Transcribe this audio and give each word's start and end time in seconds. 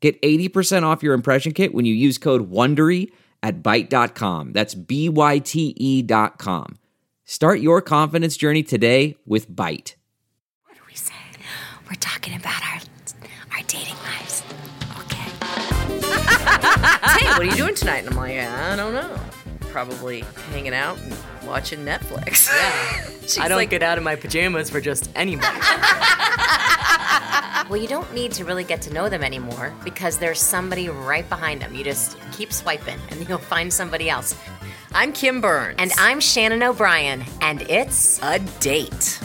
Get 0.00 0.20
80% 0.22 0.84
off 0.84 1.02
your 1.02 1.14
impression 1.14 1.52
kit 1.52 1.74
when 1.74 1.84
you 1.84 1.94
use 1.94 2.18
code 2.18 2.50
WONDERY 2.50 3.10
at 3.42 3.62
Byte.com. 3.62 4.52
That's 4.52 4.74
B-Y-T-E 4.74 6.02
dot 6.02 6.38
com. 6.38 6.78
Start 7.24 7.60
your 7.60 7.82
confidence 7.82 8.36
journey 8.36 8.62
today 8.62 9.16
with 9.26 9.50
Byte. 9.50 9.94
What 10.64 10.76
do 10.76 10.80
we 10.86 10.94
say? 10.94 11.14
We're 11.88 11.94
talking 11.94 12.34
about 12.34 12.62
our 12.64 12.80
our 13.52 13.62
dating 13.66 13.96
lives. 13.96 14.42
Okay. 15.00 15.18
hey, 16.00 17.28
what 17.30 17.40
are 17.40 17.44
you 17.44 17.56
doing 17.56 17.74
tonight? 17.74 17.98
And 18.04 18.10
I'm 18.10 18.16
like, 18.16 18.38
I 18.38 18.76
don't 18.76 18.94
know. 18.94 19.18
Probably 19.70 20.20
hanging 20.50 20.74
out 20.74 20.98
and 20.98 21.14
watching 21.46 21.84
Netflix. 21.84 22.48
Yeah. 22.50 23.10
She's 23.22 23.38
I 23.38 23.48
don't 23.48 23.58
like, 23.58 23.70
get 23.70 23.82
out 23.82 23.98
of 23.98 24.04
my 24.04 24.16
pajamas 24.16 24.70
for 24.70 24.80
just 24.80 25.10
anybody. 25.14 25.48
Well, 27.68 27.78
you 27.78 27.86
don't 27.86 28.14
need 28.14 28.32
to 28.32 28.46
really 28.46 28.64
get 28.64 28.80
to 28.82 28.94
know 28.94 29.10
them 29.10 29.22
anymore 29.22 29.74
because 29.84 30.16
there's 30.16 30.40
somebody 30.40 30.88
right 30.88 31.28
behind 31.28 31.60
them. 31.60 31.74
You 31.74 31.84
just 31.84 32.16
keep 32.32 32.50
swiping 32.50 32.98
and 33.10 33.28
you'll 33.28 33.36
find 33.36 33.70
somebody 33.70 34.08
else. 34.08 34.34
I'm 34.92 35.12
Kim 35.12 35.42
Burns. 35.42 35.76
And 35.78 35.92
I'm 35.98 36.18
Shannon 36.18 36.62
O'Brien, 36.62 37.22
and 37.42 37.60
it's 37.62 38.22
a 38.22 38.38
date. 38.60 39.20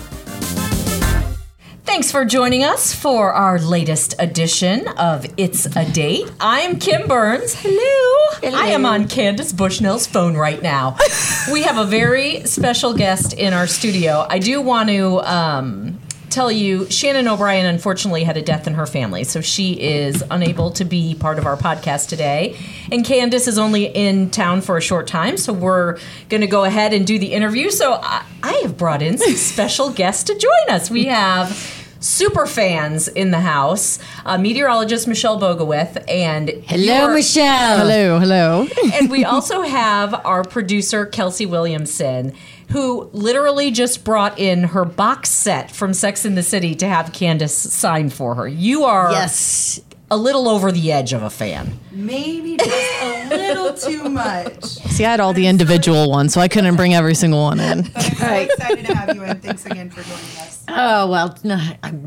Thanks 1.86 2.12
for 2.12 2.26
joining 2.26 2.64
us 2.64 2.94
for 2.94 3.32
our 3.32 3.60
latest 3.60 4.16
edition 4.20 4.90
of 4.90 5.26
It's 5.38 5.66
a 5.78 5.90
Date. 5.92 6.30
I'm 6.42 6.80
Kim 6.80 7.08
Burns. 7.08 7.54
Hello. 7.54 8.40
Hello. 8.42 8.58
I 8.58 8.70
am 8.70 8.86
on 8.86 9.08
Candace 9.08 9.54
Bushnell's 9.54 10.06
phone 10.06 10.36
right 10.36 10.62
now. 10.62 10.98
we 11.54 11.64
have 11.64 11.78
a 11.78 11.86
very 11.86 12.42
special 12.46 12.94
guest 12.94 13.34
in 13.34 13.54
our 13.54 13.68
studio. 13.68 14.26
I 14.30 14.40
do 14.40 14.60
want 14.60 14.90
to 14.90 15.20
um, 15.20 16.00
tell 16.34 16.52
you 16.52 16.90
Shannon 16.90 17.28
O'Brien 17.28 17.66
unfortunately 17.66 18.24
had 18.24 18.36
a 18.38 18.42
death 18.42 18.68
in 18.68 18.74
her 18.74 18.86
family, 18.86 19.24
so 19.24 19.40
she 19.42 19.74
is 19.80 20.24
unable 20.32 20.72
to 20.72 20.84
be 20.86 21.16
part 21.16 21.38
of 21.38 21.46
our 21.46 21.56
podcast 21.56 22.10
today. 22.10 22.58
And 22.92 23.06
Candace 23.06 23.48
is 23.48 23.58
only 23.60 23.86
in 23.86 24.30
town 24.32 24.62
for 24.62 24.76
a 24.78 24.82
short 24.82 25.08
time, 25.08 25.38
so 25.38 25.54
we're 25.54 26.00
going 26.30 26.42
to 26.42 26.48
go 26.48 26.64
ahead 26.64 26.94
and 26.94 27.06
do 27.06 27.20
the 27.20 27.34
interview. 27.34 27.70
So 27.70 27.94
I, 27.94 28.26
I 28.42 28.54
have 28.64 28.78
brought 28.78 29.02
in 29.02 29.18
some 29.18 29.34
special 29.36 29.92
guests 29.92 30.24
to 30.26 30.38
join 30.38 30.70
us. 30.76 30.90
We 30.90 31.06
have 31.06 31.52
super 32.00 32.46
fans 32.46 33.08
in 33.08 33.32
the 33.32 33.40
house, 33.40 33.98
uh, 34.26 34.38
meteorologist 34.38 35.08
Michelle 35.08 35.40
Bogowith, 35.40 36.04
and 36.10 36.50
Hello, 36.50 37.06
your- 37.06 37.14
Michelle. 37.14 37.78
Hello, 37.78 38.20
hello. 38.20 38.68
and 38.96 39.10
we 39.10 39.24
also 39.24 39.62
have 39.62 40.14
our 40.26 40.44
producer 40.44 41.06
Kelsey 41.06 41.46
Williamson, 41.46 42.34
who 42.74 43.10
literally 43.14 43.72
just 43.72 44.04
brought 44.04 44.38
in 44.40 44.64
her 44.66 44.84
box 44.84 45.30
set 45.30 45.72
from 45.72 45.94
Sex 45.94 46.26
in 46.26 46.36
the 46.36 46.44
City 46.44 46.76
to 46.76 46.88
have 46.88 47.14
Candace 47.14 47.56
sign 47.56 48.10
for 48.10 48.36
her. 48.36 48.48
You 48.48 48.84
are 48.84 49.12
Yes. 49.12 49.80
a 50.12 50.18
little 50.18 50.48
over 50.50 50.72
the 50.72 50.92
edge 50.92 51.14
of 51.14 51.24
a 51.24 51.30
fan. 51.30 51.80
Maybe 51.92 52.58
just 52.58 52.70
a 53.02 53.30
little 53.30 53.74
too 53.74 54.10
much. 54.10 54.64
See, 54.66 55.06
I 55.06 55.12
had 55.12 55.20
all 55.20 55.34
the 55.34 55.48
individual 55.48 56.10
ones, 56.12 56.34
so 56.34 56.42
I 56.42 56.48
couldn't 56.48 56.76
bring 56.76 56.94
every 56.94 57.16
single 57.16 57.42
one 57.44 57.60
in. 57.60 57.84
But 57.84 57.96
I'm 57.96 58.16
so 58.18 58.34
excited 58.36 58.86
to 58.88 58.96
have 58.96 59.16
you, 59.16 59.24
and 59.24 59.42
thanks 59.42 59.66
again 59.66 59.90
for 59.90 60.02
joining 60.04 60.38
us. 60.40 60.64
Oh, 60.68 61.10
well, 61.10 61.38
no, 61.44 61.60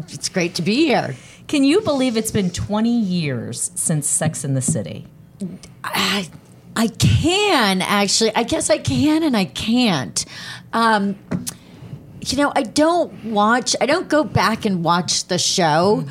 it's 0.09 0.29
great 0.29 0.55
to 0.57 0.63
be 0.63 0.87
here. 0.87 1.15
Can 1.49 1.63
you 1.65 1.81
believe 1.81 2.17
it's 2.17 2.31
been 2.33 2.51
20 2.51 2.91
years 2.91 3.71
since 3.77 4.09
Sex 4.09 4.45
in 4.45 4.55
the 4.55 4.63
City? 4.63 5.07
I, 5.85 6.29
I 6.77 6.89
can 6.89 7.83
actually. 7.83 8.33
I 8.37 8.43
guess 8.45 8.71
I 8.71 8.79
can 8.79 9.23
and 9.23 9.37
I 9.37 9.47
can't. 9.47 10.25
Um, 10.73 11.17
you 12.21 12.37
know, 12.37 12.53
I 12.55 12.63
don't 12.63 13.25
watch, 13.27 13.75
I 13.81 13.87
don't 13.87 14.09
go 14.09 14.25
back 14.25 14.65
and 14.65 14.85
watch 14.85 15.27
the 15.29 15.39
show, 15.39 16.05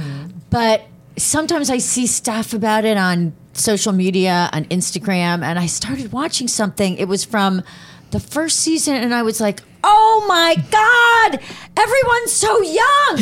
but 0.50 0.82
sometimes 1.18 1.70
I 1.70 1.78
see 1.78 2.08
stuff 2.08 2.54
about 2.54 2.86
it 2.86 2.98
on 2.98 3.34
social 3.54 3.92
media, 3.92 4.50
on 4.54 4.66
Instagram, 4.66 5.44
and 5.44 5.60
I 5.60 5.66
started 5.66 6.12
watching 6.12 6.48
something. 6.48 6.98
It 6.98 7.08
was 7.08 7.26
from 7.26 7.64
the 8.12 8.20
first 8.20 8.60
season, 8.60 8.96
and 8.96 9.14
I 9.14 9.24
was 9.24 9.42
like, 9.42 9.62
oh 9.88 10.26
my 10.28 10.56
God, 10.72 11.40
everyone's 11.78 12.32
so 12.32 12.62
young. 12.62 13.16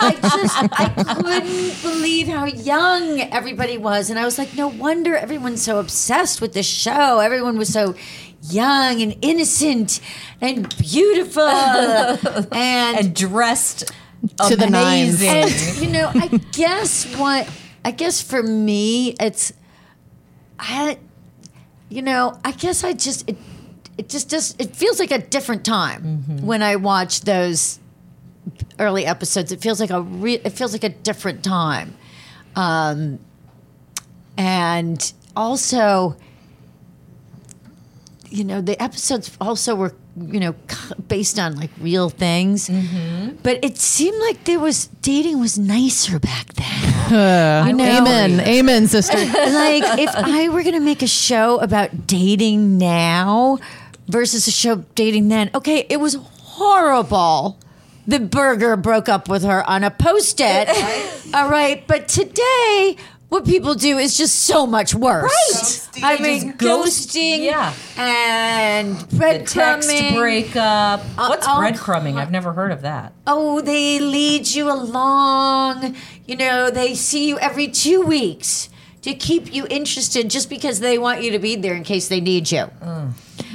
I 0.00 0.16
just, 0.22 0.56
I 0.80 1.14
couldn't 1.14 1.82
believe 1.82 2.28
how 2.28 2.44
young 2.44 3.20
everybody 3.20 3.76
was. 3.76 4.08
And 4.08 4.18
I 4.18 4.24
was 4.24 4.38
like, 4.38 4.54
no 4.54 4.68
wonder 4.68 5.16
everyone's 5.16 5.62
so 5.62 5.78
obsessed 5.80 6.40
with 6.40 6.52
this 6.52 6.66
show. 6.66 7.18
Everyone 7.18 7.58
was 7.58 7.72
so 7.72 7.94
young 8.48 9.02
and 9.02 9.16
innocent 9.22 10.00
and 10.40 10.74
beautiful. 10.78 11.42
and, 11.48 12.52
And 12.98 13.14
dressed 13.16 13.90
To 14.48 14.54
the 14.56 14.68
nines. 14.70 15.20
amazing. 15.20 15.28
and, 15.28 15.82
you 15.84 15.90
know, 15.92 16.10
I 16.14 16.28
guess 16.52 17.04
what, 17.16 17.50
I 17.84 17.90
guess 17.90 18.22
for 18.22 18.40
me, 18.42 19.16
it's, 19.20 19.52
I, 20.60 20.98
you 21.88 22.02
know, 22.02 22.38
I 22.44 22.52
guess 22.52 22.84
I 22.84 22.92
just, 22.92 23.28
it, 23.28 23.36
it 23.98 24.08
just 24.08 24.28
does, 24.28 24.54
it 24.58 24.76
feels 24.76 24.98
like 25.00 25.10
a 25.10 25.18
different 25.18 25.64
time 25.64 26.42
when 26.44 26.62
I 26.62 26.76
watch 26.76 27.22
those 27.22 27.78
early 28.78 29.06
episodes. 29.06 29.52
It 29.52 29.60
feels 29.60 29.80
like 29.80 29.90
a 29.90 30.00
re- 30.02 30.40
it 30.44 30.50
feels 30.50 30.72
like 30.72 30.84
a 30.84 30.90
different 30.90 31.42
time, 31.42 31.96
um, 32.54 33.18
and 34.36 35.12
also, 35.34 36.16
you 38.30 38.44
know, 38.44 38.60
the 38.60 38.80
episodes 38.82 39.36
also 39.40 39.74
were 39.74 39.94
you 40.18 40.40
know 40.40 40.54
based 41.08 41.38
on 41.38 41.56
like 41.56 41.70
real 41.80 42.08
things, 42.10 42.68
but 43.42 43.62
it 43.64 43.76
seemed 43.78 44.18
like 44.20 44.44
there 44.44 44.58
was 44.60 44.86
dating 45.02 45.40
was 45.40 45.58
nicer 45.58 46.18
back 46.18 46.52
then. 46.54 46.66
you 47.68 47.72
know, 47.74 47.84
Amen, 47.84 48.40
amen, 48.40 48.88
sister. 48.88 49.16
like 49.18 49.98
if 49.98 50.10
I 50.14 50.48
were 50.48 50.62
gonna 50.62 50.80
make 50.80 51.02
a 51.02 51.06
show 51.06 51.58
about 51.60 52.06
dating 52.06 52.78
now 52.78 53.58
versus 54.08 54.46
a 54.46 54.50
show 54.50 54.84
dating 54.94 55.28
then, 55.28 55.50
okay, 55.54 55.86
it 55.88 55.98
was 55.98 56.14
horrible. 56.14 57.58
The 58.06 58.20
Berger 58.20 58.76
broke 58.76 59.08
up 59.08 59.28
with 59.28 59.42
her 59.42 59.68
on 59.68 59.82
a 59.82 59.90
post-it. 59.90 60.68
All 61.34 61.50
right, 61.50 61.84
but 61.86 62.08
today 62.08 62.96
what 63.28 63.44
people 63.44 63.74
do 63.74 63.98
is 63.98 64.16
just 64.16 64.44
so 64.44 64.66
much 64.66 64.94
worse. 64.94 65.32
Ghosting. 65.88 66.00
I 66.04 66.18
mean, 66.18 66.52
ghosting 66.52 67.44
yeah. 67.44 67.74
and 67.96 68.96
The 68.96 69.44
text 69.44 69.56
breadcrumbing. 69.56 70.14
breakup. 70.14 71.00
Uh, 71.18 71.26
What's 71.28 71.46
oh, 71.46 71.50
breadcrumbing? 71.50 72.16
I've 72.16 72.30
never 72.30 72.52
heard 72.52 72.70
of 72.70 72.82
that. 72.82 73.12
Oh, 73.26 73.60
they 73.60 73.98
lead 73.98 74.46
you 74.46 74.70
along. 74.70 75.96
You 76.26 76.36
know, 76.36 76.70
they 76.70 76.94
see 76.94 77.28
you 77.28 77.38
every 77.40 77.66
two 77.66 78.02
weeks 78.02 78.68
to 79.02 79.12
keep 79.14 79.52
you 79.52 79.66
interested 79.70 80.30
just 80.30 80.48
because 80.48 80.78
they 80.78 80.96
want 80.96 81.22
you 81.22 81.32
to 81.32 81.38
be 81.40 81.56
there 81.56 81.74
in 81.74 81.82
case 81.82 82.06
they 82.08 82.20
need 82.20 82.50
you. 82.52 82.70
Mm. 82.80 83.12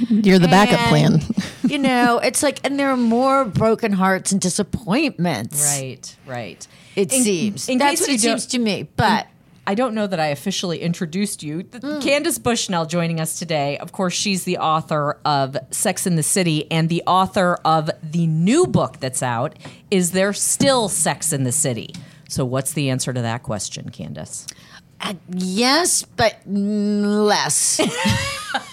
You're 0.08 0.38
the 0.38 0.48
backup 0.48 0.80
And, 0.92 1.20
plan. 1.22 1.44
you 1.70 1.78
know, 1.78 2.18
it's 2.18 2.42
like, 2.42 2.60
and 2.64 2.78
there 2.78 2.90
are 2.90 2.96
more 2.96 3.44
broken 3.44 3.92
hearts 3.92 4.32
and 4.32 4.40
disappointments. 4.40 5.62
Right, 5.78 6.16
right. 6.26 6.66
It 6.96 7.12
In- 7.12 7.22
seems. 7.22 7.68
in 7.68 7.78
That's 7.78 8.00
what 8.00 8.10
it 8.10 8.20
seems 8.20 8.46
to 8.46 8.58
me. 8.58 8.88
But 8.96 9.26
I 9.66 9.74
don't 9.74 9.94
know 9.94 10.06
that 10.08 10.18
I 10.18 10.26
officially 10.26 10.80
introduced 10.80 11.42
you. 11.42 11.62
Th- 11.62 11.82
Hmm. 11.82 12.00
Candace 12.00 12.38
Bushnell 12.38 12.84
joining 12.86 13.20
us 13.20 13.38
today. 13.38 13.78
Of 13.78 13.92
course, 13.92 14.12
she's 14.12 14.44
the 14.44 14.58
author 14.58 15.18
of 15.24 15.56
Sex 15.70 16.06
in 16.06 16.16
the 16.16 16.22
City 16.22 16.70
and 16.70 16.88
the 16.88 17.02
author 17.06 17.58
of 17.64 17.88
the 18.02 18.26
new 18.26 18.66
book 18.66 18.98
that's 19.00 19.22
out. 19.22 19.56
Is 19.90 20.10
there 20.12 20.32
still 20.32 20.88
sex 20.88 21.32
in 21.32 21.44
the 21.44 21.52
city? 21.52 21.94
So, 22.28 22.44
what's 22.44 22.72
the 22.72 22.90
answer 22.90 23.12
to 23.12 23.22
that 23.22 23.42
question, 23.44 23.90
Candace? 23.90 24.46
uh, 25.00 25.14
yes, 25.28 26.02
but 26.04 26.36
mm, 26.48 27.24
less. 27.26 27.80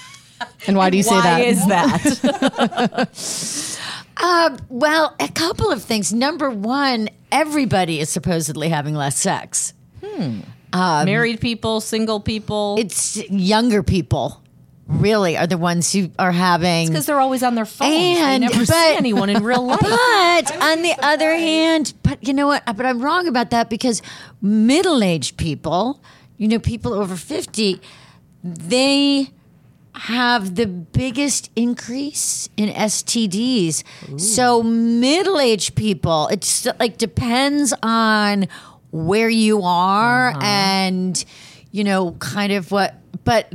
And 0.68 0.78
why 0.78 0.90
do 0.90 0.98
you 0.98 1.04
say 1.04 1.16
that? 1.16 1.40
Why 1.40 1.68
that? 1.68 1.98
is 1.98 2.22
that? 2.22 3.80
Uh, 4.22 4.58
well, 4.68 5.16
a 5.22 5.30
couple 5.30 5.72
of 5.72 5.82
things. 5.82 6.12
Number 6.12 6.50
one, 6.50 7.08
everybody 7.32 8.02
is 8.02 8.10
supposedly 8.10 8.68
having 8.68 8.94
less 8.94 9.18
sex. 9.18 9.74
Married 10.74 11.40
people, 11.40 11.80
single 11.80 12.20
people? 12.20 12.76
It's 12.78 13.16
younger 13.30 13.82
people, 13.82 14.44
really, 14.88 15.38
are 15.38 15.48
the 15.48 15.58
ones 15.58 15.94
who 15.94 16.12
are 16.20 16.34
having. 16.34 16.88
because 16.90 17.06
they're 17.06 17.22
always 17.22 17.44
on 17.44 17.56
their 17.56 17.64
phones. 17.64 17.94
And- 17.94 18.44
they 18.44 18.48
never 18.48 18.66
but- 18.66 18.68
see 18.68 18.96
anyone 18.98 19.30
in 19.30 19.42
real 19.42 19.66
life. 19.66 19.80
But 19.80 20.62
on 20.62 20.82
the 20.82 20.96
other 21.02 21.34
hand, 21.38 21.94
but 22.04 22.22
you 22.22 22.34
know 22.34 22.48
what? 22.48 22.66
But 22.66 22.86
I'm 22.86 23.00
wrong 23.02 23.26
about 23.26 23.52
that 23.52 23.70
because 23.70 24.02
middle 24.42 25.02
aged 25.02 25.38
people 25.38 26.02
you 26.40 26.48
know, 26.48 26.58
people 26.58 26.94
over 26.94 27.16
50, 27.18 27.82
they 28.44 29.30
have 29.96 30.56
the 30.56 30.68
biggest 30.68 31.50
increase 31.56 32.50
in 32.56 32.70
STDs. 32.70 33.84
So 34.20 34.64
middle 34.64 35.40
aged 35.40 35.76
people, 35.76 36.28
it's 36.28 36.68
like 36.80 36.98
depends 36.98 37.74
on 37.84 38.48
where 38.92 39.30
you 39.30 39.62
are 39.64 40.30
uh-huh. 40.30 40.40
and, 40.42 41.26
you 41.72 41.84
know, 41.84 42.14
kind 42.14 42.54
of 42.54 42.72
what, 42.72 42.96
but 43.24 43.52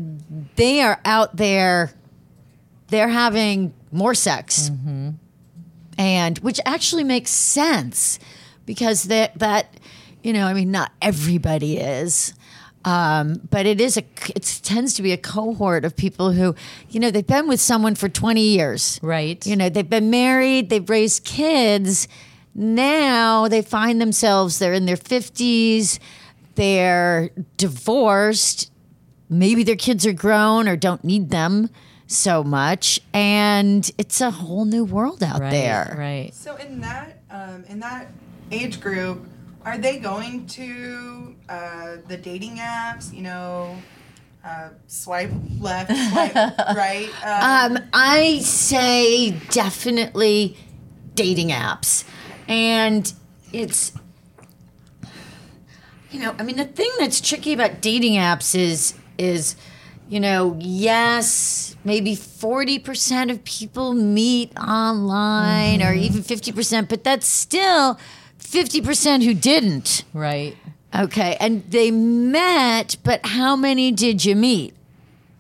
they 0.57 0.83
are 0.83 1.01
out 1.05 1.37
there, 1.37 1.93
they're 2.89 3.09
having 3.09 3.73
more 3.91 4.15
sex. 4.15 4.71
Mm-hmm. 4.71 5.11
And 5.97 6.39
which 6.39 6.61
actually 6.67 7.05
makes 7.05 7.31
sense 7.31 8.19
because 8.67 9.05
that 9.05 9.39
that 9.39 9.75
you 10.23 10.33
know 10.33 10.47
i 10.47 10.55
mean 10.55 10.71
not 10.71 10.93
everybody 11.01 11.79
is 11.79 12.35
um, 12.85 13.41
but 13.51 13.65
it 13.67 13.81
is 13.81 13.97
a 13.97 14.05
it 14.35 14.61
tends 14.63 14.95
to 14.95 15.03
be 15.03 15.13
a 15.13 15.17
cohort 15.17 15.85
of 15.85 15.97
people 15.97 16.33
who 16.33 16.55
you 16.91 17.01
know 17.01 17.11
they've 17.11 17.27
been 17.27 17.49
with 17.49 17.61
someone 17.61 17.95
for 17.95 18.09
20 18.09 18.41
years 18.43 18.99
Right. 19.03 19.45
you 19.47 19.57
know 19.57 19.69
they've 19.69 19.89
been 19.89 20.11
married 20.11 20.69
they've 20.71 20.89
raised 20.89 21.25
kids 21.25 22.09
now 22.55 23.49
they 23.49 23.63
find 23.63 24.01
themselves 24.01 24.59
they're 24.59 24.75
in 24.75 24.87
their 24.87 24.97
50s 24.97 25.99
they're 26.55 27.31
divorced 27.57 28.71
maybe 29.29 29.63
their 29.65 29.77
kids 29.77 30.07
are 30.07 30.13
grown 30.13 30.69
or 30.69 30.77
don't 30.77 31.03
need 31.05 31.31
them 31.31 31.69
so 32.07 32.45
much 32.45 33.01
and 33.13 33.91
it's 33.99 34.21
a 34.21 34.31
whole 34.31 34.65
new 34.67 34.85
world 34.85 35.23
out 35.23 35.41
Right. 35.41 35.51
there 35.51 35.95
Right. 35.99 36.35
So 36.35 36.57
in 36.57 36.81
that 36.81 37.19
um, 37.31 37.65
in 37.69 37.81
that 37.81 38.09
age 38.53 38.81
group, 38.81 39.27
are 39.65 39.79
they 39.79 39.99
going 39.99 40.47
to 40.47 41.35
uh, 41.49 41.97
the 42.09 42.17
dating 42.17 42.57
apps? 42.57 43.13
You 43.13 43.23
know, 43.23 43.77
uh, 44.45 44.71
swipe 44.87 45.31
left, 45.61 45.91
swipe 45.91 46.35
right. 46.77 47.09
Um, 47.25 47.77
Um, 47.77 47.85
I 47.93 48.41
say 48.41 49.31
definitely 49.51 50.57
dating 51.15 51.49
apps. 51.49 52.05
And 52.47 53.11
it's, 53.53 53.93
you 56.11 56.21
know, 56.21 56.35
I 56.39 56.43
mean, 56.43 56.57
the 56.57 56.67
thing 56.67 56.91
that's 56.99 57.21
tricky 57.21 57.55
about 57.55 57.81
dating 57.81 58.15
apps 58.15 58.55
is, 58.55 58.95
is, 59.17 59.57
you 60.09 60.21
know, 60.21 60.57
yes, 60.61 61.75
maybe 61.85 62.15
40% 62.15 63.31
of 63.31 63.43
people 63.45 63.95
meet 63.95 64.53
online 64.59 65.83
or 65.83 65.95
even 65.95 66.23
50%, 66.23 66.89
but 66.89 67.03
that's 67.03 67.27
still 67.27 67.99
50% 68.45 69.25
who 69.25 69.35
didn't. 69.35 70.05
Right. 70.13 70.57
Okay. 70.95 71.37
And 71.41 71.69
they 71.71 71.91
met, 71.91 72.97
but 73.03 73.27
how 73.27 73.57
many 73.57 73.91
did 73.91 74.25
you 74.25 74.37
meet? 74.37 74.75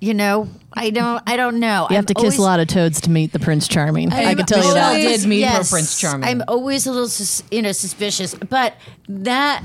You 0.00 0.12
know, 0.12 0.48
I 0.72 0.90
don't, 0.90 1.22
I 1.26 1.36
don't 1.36 1.60
know. 1.60 1.86
You 1.88 1.96
have 1.96 2.06
to 2.06 2.14
kiss 2.14 2.36
a 2.36 2.42
lot 2.42 2.60
of 2.60 2.66
toads 2.66 3.00
to 3.02 3.10
meet 3.10 3.32
the 3.32 3.38
Prince 3.38 3.68
Charming. 3.68 4.12
I 4.12 4.34
can 4.34 4.44
tell 4.44 4.62
you 4.62 4.74
that. 4.74 4.94
did 4.96 5.24
meet 5.26 5.42
her 5.42 5.64
Prince 5.64 5.98
Charming. 5.98 6.28
I'm 6.28 6.42
always 6.48 6.86
a 6.86 6.92
little, 6.92 7.08
sus- 7.08 7.44
you 7.50 7.62
know, 7.62 7.72
suspicious, 7.72 8.34
but 8.34 8.74
that 9.08 9.62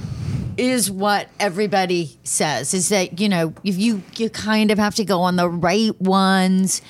is 0.59 0.91
what 0.91 1.29
everybody 1.39 2.17
says 2.23 2.73
is 2.73 2.89
that 2.89 3.17
you 3.21 3.29
know 3.29 3.53
if 3.63 3.77
you 3.77 4.03
you 4.17 4.29
kind 4.29 4.71
of 4.71 4.77
have 4.77 4.93
to 4.93 5.05
go 5.05 5.21
on 5.21 5.37
the 5.37 5.49
right 5.49 5.99
ones. 6.01 6.81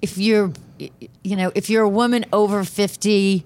If 0.00 0.16
you're, 0.16 0.52
you 0.78 1.34
know, 1.34 1.50
if 1.56 1.68
you're 1.68 1.82
a 1.82 1.88
woman 1.88 2.24
over 2.32 2.62
fifty, 2.62 3.44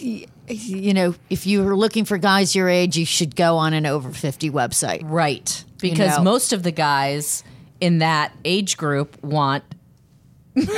you 0.00 0.94
know, 0.94 1.14
if 1.30 1.46
you're 1.46 1.76
looking 1.76 2.04
for 2.04 2.18
guys 2.18 2.54
your 2.54 2.68
age, 2.68 2.96
you 2.96 3.06
should 3.06 3.36
go 3.36 3.56
on 3.56 3.74
an 3.74 3.86
over 3.86 4.10
fifty 4.10 4.50
website. 4.50 5.02
Right. 5.04 5.64
Because 5.80 6.18
know. 6.18 6.24
most 6.24 6.52
of 6.52 6.62
the 6.62 6.70
guys 6.70 7.42
in 7.80 7.98
that 7.98 8.32
age 8.44 8.76
group 8.76 9.22
want 9.22 9.64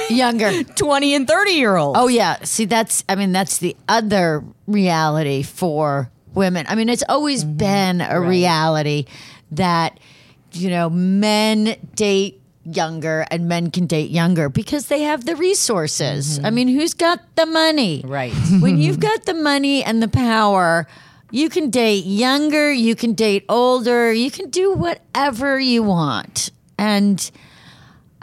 Younger. 0.08 0.62
20 0.76 1.14
and 1.14 1.28
30 1.28 1.50
year 1.52 1.76
olds. 1.76 1.98
Oh 1.98 2.08
yeah. 2.08 2.38
See, 2.44 2.64
that's 2.64 3.04
I 3.08 3.16
mean 3.16 3.32
that's 3.32 3.58
the 3.58 3.76
other 3.88 4.44
reality 4.66 5.42
for 5.42 6.10
women. 6.34 6.66
I 6.68 6.74
mean, 6.74 6.88
it's 6.88 7.04
always 7.08 7.44
mm-hmm. 7.44 7.56
been 7.56 8.00
a 8.00 8.20
reality 8.20 9.06
that 9.52 9.98
you 10.52 10.70
know 10.70 10.90
men 10.90 11.76
date 11.94 12.40
younger 12.64 13.26
and 13.30 13.48
men 13.48 13.70
can 13.70 13.86
date 13.86 14.10
younger 14.10 14.48
because 14.48 14.86
they 14.86 15.02
have 15.02 15.24
the 15.24 15.36
resources. 15.36 16.38
I 16.38 16.42
mm-hmm. 16.42 16.54
mean, 16.54 16.68
who's 16.68 16.94
got 16.94 17.20
the 17.36 17.46
money? 17.46 18.02
Right. 18.06 18.32
when 18.60 18.78
you've 18.78 19.00
got 19.00 19.24
the 19.24 19.34
money 19.34 19.84
and 19.84 20.02
the 20.02 20.08
power, 20.08 20.86
you 21.30 21.48
can 21.48 21.70
date 21.70 22.04
younger, 22.04 22.72
you 22.72 22.94
can 22.94 23.14
date 23.14 23.44
older, 23.48 24.12
you 24.12 24.30
can 24.30 24.50
do 24.50 24.72
whatever 24.72 25.58
you 25.58 25.82
want. 25.82 26.50
And 26.78 27.30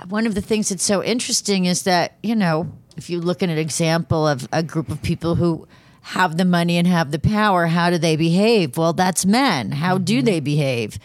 one 0.08 0.26
of 0.26 0.36
the 0.36 0.42
things 0.42 0.70
that's 0.70 0.84
so 0.84 1.04
interesting 1.04 1.66
is 1.66 1.84
that, 1.84 2.18
you 2.24 2.36
know, 2.36 2.72
if 2.98 3.10
you 3.10 3.20
look 3.20 3.44
at 3.44 3.50
an 3.50 3.58
example 3.58 4.28
of 4.28 4.48
a 4.52 4.64
group 4.64 4.90
of 4.90 5.02
people 5.02 5.36
who 5.36 5.68
have 6.02 6.38
the 6.38 6.46
money 6.46 6.78
and 6.78 6.88
have 6.88 7.12
the 7.12 7.20
power, 7.20 7.68
how 7.68 7.90
do 7.90 7.98
they 7.98 8.16
behave? 8.16 8.78
Well, 8.78 8.94
that's 8.94 9.26
men. 9.26 9.72
How 9.72 9.98
do 9.98 10.18
mm-hmm. 10.18 10.26
they 10.26 10.40
behave? 10.40 10.98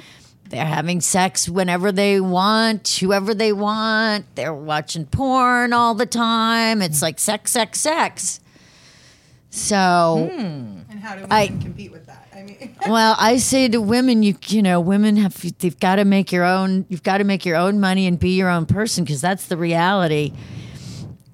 They're 0.49 0.65
having 0.65 1.01
sex 1.01 1.49
whenever 1.49 1.91
they 1.93 2.21
want, 2.21 2.89
whoever 3.01 3.35
they 3.35 3.53
want. 3.53 4.27
They're 4.37 4.55
watching 4.55 5.07
porn 5.07 5.73
all 5.73 5.95
the 5.95 6.07
time. 6.07 6.83
It's 6.83 7.03
like 7.03 7.19
sex, 7.19 7.51
sex, 7.53 7.81
sex. 7.81 8.41
So, 9.51 10.29
hmm. 10.33 10.39
and 10.91 11.01
how 11.01 11.15
do 11.15 11.23
women 11.23 11.33
I- 11.33 11.47
compete 11.49 11.91
with 11.91 12.07
that? 12.07 12.29
I 12.35 12.43
mean, 12.43 12.77
well, 12.87 13.17
I 13.19 13.39
say 13.39 13.69
to 13.69 13.81
women, 13.81 14.23
you 14.23 14.35
you 14.49 14.61
know, 14.63 14.81
women 14.81 15.17
have 15.17 15.35
they've 15.59 15.79
got 15.81 15.97
to 15.97 16.05
make 16.05 16.31
your 16.31 16.45
own. 16.45 16.85
You've 16.91 17.03
got 17.03 17.19
to 17.19 17.25
make 17.25 17.47
your 17.47 17.57
own 17.57 17.81
money 17.81 18.07
and 18.07 18.19
be 18.19 18.37
your 18.37 18.51
own 18.51 18.67
person 18.67 19.05
because 19.05 19.23
that's 19.23 19.47
the 19.47 19.57
reality 19.57 20.33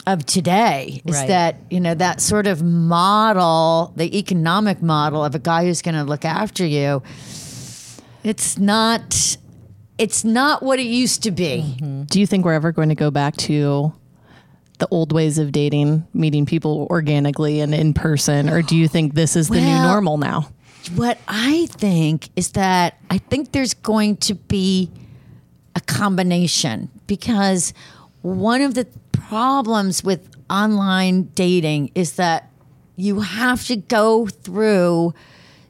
of 0.07 0.25
today. 0.25 1.03
Is 1.05 1.17
Right. 1.17 1.29
that 1.29 1.57
you 1.71 1.81
know 1.81 1.95
that 1.95 2.21
sort 2.21 2.47
of 2.47 2.63
model, 2.63 3.93
the 3.97 4.17
economic 4.17 4.81
model 4.81 5.25
of 5.25 5.35
a 5.35 5.41
guy 5.41 5.65
who's 5.65 5.83
going 5.83 5.97
to 5.97 6.05
look 6.05 6.25
after 6.25 6.65
you. 6.65 7.03
It's 8.25 8.59
not. 8.59 9.37
It's 9.99 10.25
not 10.25 10.63
what 10.63 10.79
it 10.79 10.87
used 10.87 11.23
to 11.25 11.31
be. 11.31 11.77
Mm-hmm. 11.79 12.03
Do 12.05 12.19
you 12.19 12.27
think 12.27 12.45
we're 12.45 12.55
ever 12.55 12.73
going 12.73 12.89
to 12.89 12.95
go 12.95 13.11
back 13.11 13.37
to 13.37 13.93
the 14.79 14.89
old 14.91 15.13
ways 15.13 15.39
of 15.39 15.53
dating, 15.53 16.07
meeting 16.13 16.45
people 16.45 16.89
organically 16.91 17.61
and 17.61 17.73
in 17.73 17.95
person, 17.95 18.49
or 18.49 18.63
do 18.63 18.77
you 18.77 18.89
think 18.89 19.15
this 19.15 19.37
is 19.37 19.49
the 19.49 19.61
new 19.61 19.83
normal 19.83 20.19
now? 20.19 20.49
What 20.97 21.19
I 21.29 21.67
think 21.71 22.31
is 22.35 22.53
that 22.53 22.99
I 23.09 23.19
think 23.19 23.53
there's 23.53 23.75
going 23.75 24.17
to 24.19 24.35
be 24.35 24.91
a 25.77 25.81
combination 25.81 26.91
because 27.07 27.73
one 28.23 28.61
of 28.61 28.75
the 28.75 28.87
problems 29.13 30.03
with 30.03 30.29
online 30.51 31.31
dating 31.35 31.93
is 31.95 32.15
that 32.17 32.51
you 32.97 33.21
have 33.21 33.65
to 33.67 33.77
go 33.77 34.27
through 34.27 35.15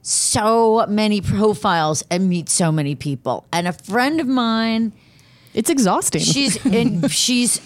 so 0.02 0.84
many 0.88 1.20
profiles 1.20 2.02
and 2.10 2.28
meet 2.28 2.48
so 2.48 2.72
many 2.72 2.94
people. 2.94 3.46
And 3.52 3.68
a 3.68 3.72
friend 3.72 4.20
of 4.20 4.26
mine 4.26 4.92
It's 5.54 5.70
exhausting. 5.70 6.20
she's 6.22 6.64
and 6.78 7.10
she's 7.10 7.60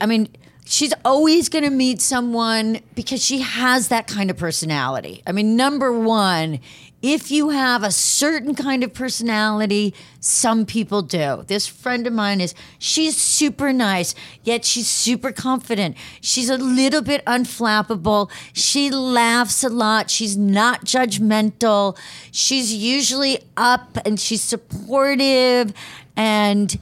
i 0.00 0.06
mean 0.06 0.28
she's 0.64 0.92
always 1.04 1.48
going 1.48 1.64
to 1.64 1.70
meet 1.70 2.00
someone 2.00 2.80
because 2.94 3.22
she 3.24 3.40
has 3.40 3.88
that 3.88 4.06
kind 4.06 4.30
of 4.30 4.36
personality 4.36 5.22
i 5.26 5.32
mean 5.32 5.56
number 5.56 5.92
one 5.92 6.60
if 7.00 7.30
you 7.30 7.50
have 7.50 7.84
a 7.84 7.92
certain 7.92 8.54
kind 8.54 8.82
of 8.82 8.92
personality 8.92 9.94
some 10.20 10.66
people 10.66 11.00
do. 11.02 11.44
This 11.46 11.66
friend 11.66 12.06
of 12.06 12.12
mine 12.12 12.40
is 12.40 12.54
she's 12.78 13.16
super 13.16 13.72
nice 13.72 14.14
yet 14.42 14.64
she's 14.64 14.88
super 14.88 15.30
confident. 15.30 15.96
She's 16.20 16.50
a 16.50 16.56
little 16.56 17.02
bit 17.02 17.24
unflappable. 17.24 18.30
She 18.52 18.90
laughs 18.90 19.62
a 19.62 19.68
lot. 19.68 20.10
She's 20.10 20.36
not 20.36 20.84
judgmental. 20.84 21.96
She's 22.32 22.74
usually 22.74 23.38
up 23.56 23.98
and 24.04 24.18
she's 24.18 24.42
supportive 24.42 25.72
and 26.16 26.78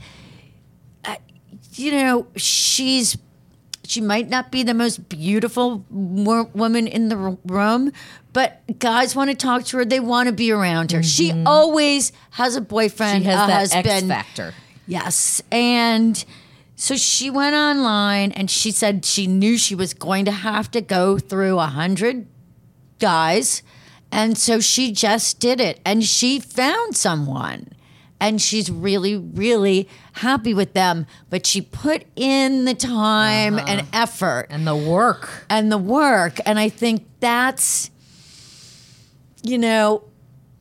uh, 1.05 1.17
you 1.75 1.93
know, 1.93 2.27
she's 2.37 3.19
she 3.87 4.00
might 4.00 4.28
not 4.28 4.50
be 4.50 4.62
the 4.62 4.75
most 4.75 5.09
beautiful 5.09 5.85
wo- 5.90 6.50
woman 6.55 6.87
in 6.87 7.09
the 7.09 7.16
r- 7.16 7.38
room, 7.47 7.93
but 8.33 8.61
guys 8.78 9.16
want 9.16 9.31
to 9.31 9.37
talk 9.37 9.64
to 9.66 9.78
her. 9.78 9.85
They 9.85 10.00
want 10.00 10.28
to 10.28 10.33
be 10.33 10.50
around 10.52 10.93
her. 10.93 11.02
She 11.02 11.31
mm-hmm. 11.31 11.47
always 11.47 12.12
has 12.33 12.57
a 12.57 12.61
boyfriend, 12.61 13.23
She 13.23 13.28
has 13.28 13.45
a 13.45 13.47
that 13.47 13.59
husband. 13.59 13.87
X 13.87 14.07
factor. 14.07 14.55
Yes, 14.87 15.43
and 15.50 16.25
so 16.76 16.97
she 16.97 17.31
went 17.31 17.57
online 17.57 18.33
and 18.33 18.50
she 18.50 18.71
said 18.71 19.05
she 19.05 19.26
knew 19.26 19.57
she 19.57 19.75
was 19.75 19.95
going 19.95 20.25
to 20.26 20.31
have 20.31 20.71
to 20.73 20.81
go 20.81 21.19
through 21.19 21.59
a 21.59 21.66
hundred 21.66 22.26
guys, 22.99 23.62
and 24.12 24.37
so 24.37 24.61
she 24.61 24.93
just 24.93 25.40
did 25.40 25.61
it, 25.61 25.81
and 25.85 26.05
she 26.05 26.38
found 26.38 26.97
someone. 26.97 27.69
And 28.19 28.41
she's 28.41 28.71
really, 28.71 29.17
really 29.17 29.89
happy 30.15 30.55
with 30.55 30.73
them. 30.73 31.07
But 31.29 31.45
she 31.47 31.61
put 31.61 32.05
in 32.17 32.65
the 32.65 32.75
time 32.75 33.59
and 33.59 33.81
uh-huh. 33.81 33.91
effort 33.93 34.47
And 34.51 34.67
the 34.67 34.77
work. 34.77 35.45
and 35.51 35.71
the 35.71 35.79
work. 35.79 36.39
And 36.47 36.59
I 36.59 36.69
think 36.69 37.07
that's, 37.21 37.91
you 39.43 39.59
know, 39.59 40.05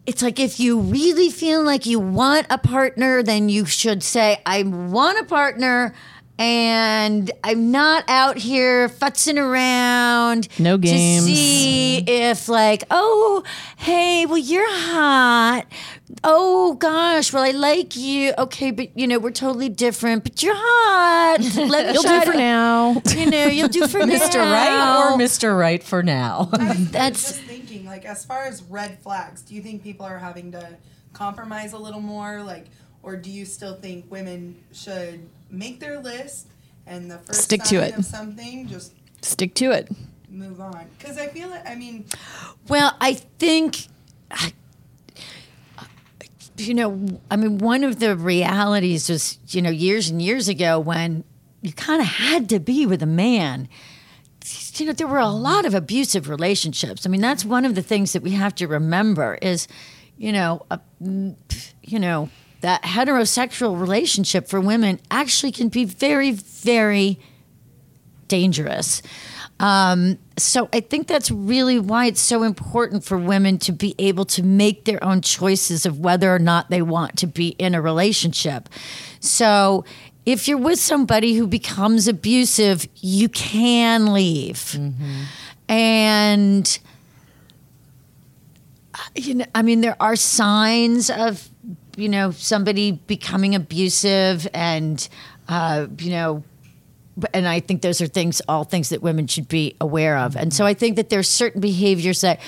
it's 0.06 0.22
like 0.22 0.40
if 0.40 0.60
you 0.60 0.80
really 0.80 1.30
feel 1.30 1.64
like 1.64 1.86
you 1.86 2.00
want 2.00 2.46
a 2.50 2.58
partner, 2.58 3.24
then 3.24 3.50
you 3.50 3.66
should 3.66 4.04
say, 4.04 4.42
I 4.46 4.64
want 4.64 5.20
a 5.20 5.24
partner 5.24 5.94
and 6.38 7.32
I'm 7.44 7.72
not 7.72 8.04
out 8.08 8.38
here 8.38 8.90
futzing 8.90 9.38
around. 9.38 10.48
No 10.60 10.78
games. 10.78 11.26
To 11.26 11.34
see 11.36 11.98
if, 12.00 12.50
like, 12.50 12.84
oh, 12.92 13.44
hey, 13.78 14.26
well, 14.26 14.38
you're 14.38 14.70
hot. 14.70 15.66
Oh, 16.24 16.74
gosh, 16.76 17.32
well, 17.32 17.44
I 17.44 17.52
like 17.52 17.96
you. 17.96 18.34
Okay, 18.38 18.72
but, 18.72 18.98
you 18.98 19.08
know, 19.08 19.18
we're 19.20 19.32
totally 19.32 19.70
different, 19.70 20.24
but 20.24 20.44
you're 20.44 20.54
hot. 20.56 21.38
Let 21.56 21.88
me 21.88 21.94
You'll 21.94 22.04
do 22.04 22.22
for 22.26 22.32
to- 22.34 22.38
now. 22.38 23.02
You 23.16 23.30
know, 23.30 23.46
you'll 23.46 23.68
do 23.70 23.88
for 23.88 24.00
Mr. 24.02 24.34
now. 24.36 24.52
Right 24.52 25.14
or 25.14 25.18
Mr. 25.18 25.58
Right 25.58 25.82
for 25.84 26.04
now? 26.04 26.50
That's 26.52 27.22
just 27.30 27.42
thinking, 27.42 27.86
like, 27.86 28.06
as 28.06 28.26
far 28.26 28.44
as 28.44 28.62
red 28.64 29.00
flags, 29.02 29.42
do 29.42 29.56
you 29.56 29.62
think 29.62 29.84
people 29.84 30.06
are 30.06 30.18
having 30.20 30.52
to 30.52 30.68
compromise 31.14 31.74
a 31.74 31.78
little 31.78 32.02
more, 32.02 32.42
like, 32.44 32.66
or 33.04 33.16
do 33.16 33.30
you 33.32 33.46
still 33.46 33.76
think 33.76 34.10
women 34.12 34.58
should 34.74 35.30
make 35.50 35.80
their 35.80 36.00
list 36.00 36.48
and 36.88 37.10
the 37.10 37.18
first 37.20 37.44
Stick 37.44 37.64
to 37.64 37.76
it. 37.78 37.98
of 37.98 38.06
something 38.06 38.68
just 38.68 38.94
Stick 39.22 39.54
to 39.56 39.72
it. 39.72 39.90
move 40.30 40.60
on? 40.62 40.88
Because 40.98 41.18
I 41.18 41.28
feel 41.28 41.52
it. 41.54 41.62
I 41.66 41.76
mean, 41.76 42.06
Well, 42.68 42.96
I 43.02 43.14
think, 43.14 43.88
you 46.58 46.74
know, 46.74 47.20
I 47.30 47.36
mean, 47.36 47.58
one 47.58 47.84
of 47.84 48.00
the 48.00 48.16
realities 48.16 49.10
was, 49.10 49.40
you 49.50 49.62
know, 49.62 49.70
years 49.70 50.10
and 50.10 50.22
years 50.22 50.48
ago 50.48 50.80
when 50.80 51.24
you 51.62 51.74
kind 51.74 52.02
of 52.02 52.08
had 52.08 52.50
to 52.50 52.60
be 52.60 52.86
with 52.86 53.02
a 53.04 53.08
man. 53.08 53.68
You 54.76 54.88
know, 54.88 54.94
there 54.94 55.08
were 55.08 55.18
a 55.20 55.28
lot 55.30 55.66
of 55.66 55.74
abusive 55.74 56.30
relationships. 56.30 57.06
I 57.06 57.10
mean, 57.10 57.22
that's 57.22 57.44
one 57.46 57.66
of 57.66 57.76
the 57.76 57.82
things 57.82 58.14
that 58.14 58.22
we 58.22 58.32
have 58.32 58.54
to 58.56 58.68
remember 58.68 59.40
is, 59.42 59.68
you 60.18 60.32
know, 60.32 60.66
uh, 60.70 60.78
you 61.00 62.00
know, 62.00 62.30
that 62.62 62.84
heterosexual 62.84 63.80
relationship 63.80 64.48
for 64.48 64.60
women 64.60 65.00
actually 65.12 65.52
can 65.52 65.70
be 65.70 65.86
very, 65.86 66.32
very 66.32 67.20
dangerous. 68.28 69.02
Um, 69.60 70.18
so 70.38 70.68
I 70.74 70.82
think 70.82 71.08
that's 71.08 71.32
really 71.32 71.80
why 71.80 72.08
it's 72.08 72.22
so 72.22 72.44
important 72.44 73.06
for 73.06 73.18
women 73.18 73.58
to 73.60 73.72
be 73.72 73.96
able 74.00 74.26
to 74.26 74.44
make 74.44 74.84
their 74.86 75.02
own 75.04 75.22
choices 75.22 75.86
of 75.86 76.00
whether 76.00 76.34
or 76.34 76.40
not 76.40 76.70
they 76.70 76.82
want 76.82 77.18
to 77.20 77.28
be 77.28 77.50
in 77.50 77.74
a 77.74 77.82
relationship. 77.82 78.68
So 79.22 79.86
if 80.26 80.48
you're 80.48 80.58
with 80.58 80.80
somebody 80.80 81.36
who 81.36 81.48
becomes 81.48 82.08
abusive, 82.08 82.88
you 82.96 83.30
can 83.30 84.12
leave. 84.12 84.78
And 85.70 86.80
you 89.16 89.36
know, 89.36 89.46
I 89.54 89.62
mean, 89.62 89.82
there 89.82 89.96
are 90.00 90.16
signs 90.16 91.10
of, 91.10 91.50
you 91.98 92.10
know, 92.10 92.32
somebody 92.32 92.94
becoming 92.94 93.56
abusive 93.56 94.48
and, 94.54 95.08
uh, 95.48 95.88
you 95.98 96.12
know, 96.12 96.44
and 97.34 97.48
I 97.48 97.60
think 97.60 97.82
those 97.82 98.02
are 98.02 98.08
things, 98.08 98.42
all 98.48 98.64
things 98.66 98.90
that 98.90 99.02
women 99.02 99.28
should 99.28 99.48
be 99.48 99.76
aware 99.80 100.18
of. 100.18 100.36
And 100.36 100.54
so 100.54 100.66
I 100.66 100.74
think 100.74 100.98
that 100.98 101.10
there's 101.10 101.30
certain 101.30 101.62
behaviors 101.62 102.22
that 102.22 102.40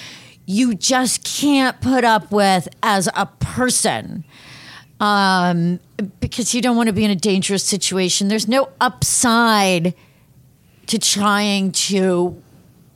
you 0.45 0.75
just 0.75 1.23
can't 1.23 1.79
put 1.81 2.03
up 2.03 2.31
with 2.31 2.67
as 2.83 3.09
a 3.15 3.25
person 3.25 4.23
um, 4.99 5.79
because 6.19 6.53
you 6.53 6.61
don't 6.61 6.75
want 6.75 6.87
to 6.87 6.93
be 6.93 7.05
in 7.05 7.11
a 7.11 7.15
dangerous 7.15 7.63
situation. 7.63 8.27
There's 8.27 8.47
no 8.47 8.69
upside 8.81 9.93
to 10.87 10.99
trying 10.99 11.71
to 11.71 12.41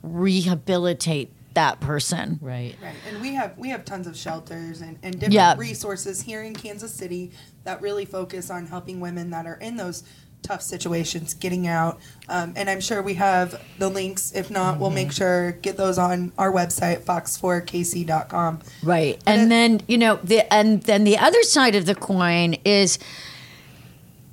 rehabilitate 0.02 1.30
that 1.54 1.80
person. 1.80 2.38
right. 2.42 2.76
Right, 2.82 2.94
and 3.08 3.20
we 3.20 3.34
have 3.34 3.56
we 3.58 3.68
have 3.70 3.84
tons 3.84 4.06
of 4.06 4.16
shelters 4.16 4.80
and, 4.80 4.98
and 5.02 5.14
different 5.14 5.34
Yeah. 5.34 5.54
resources 5.56 6.22
here 6.22 6.42
in 6.42 6.54
Kansas 6.54 6.92
City 6.94 7.32
that 7.64 7.80
really 7.80 8.04
focus 8.04 8.50
on 8.50 8.66
helping 8.66 9.00
women 9.00 9.30
that 9.30 9.46
are 9.46 9.54
in 9.56 9.76
those 9.76 10.02
tough 10.42 10.60
situations 10.62 11.34
getting 11.34 11.68
out. 11.68 12.00
Um, 12.28 12.52
and 12.56 12.68
I'm 12.68 12.80
sure 12.80 13.00
we 13.00 13.14
have 13.14 13.62
the 13.78 13.88
links. 13.88 14.32
If 14.34 14.50
not, 14.50 14.80
we'll 14.80 14.90
make 14.90 15.12
sure 15.12 15.52
get 15.52 15.76
those 15.76 15.98
on 15.98 16.32
our 16.36 16.50
website 16.50 17.02
fox4kc.com. 17.04 18.58
Right. 18.82 19.22
And 19.24 19.42
it- 19.42 19.48
then, 19.50 19.82
you 19.86 19.98
know, 19.98 20.16
the 20.16 20.52
and 20.52 20.82
then 20.82 21.04
the 21.04 21.16
other 21.18 21.42
side 21.44 21.76
of 21.76 21.86
the 21.86 21.94
coin 21.94 22.54
is 22.64 22.98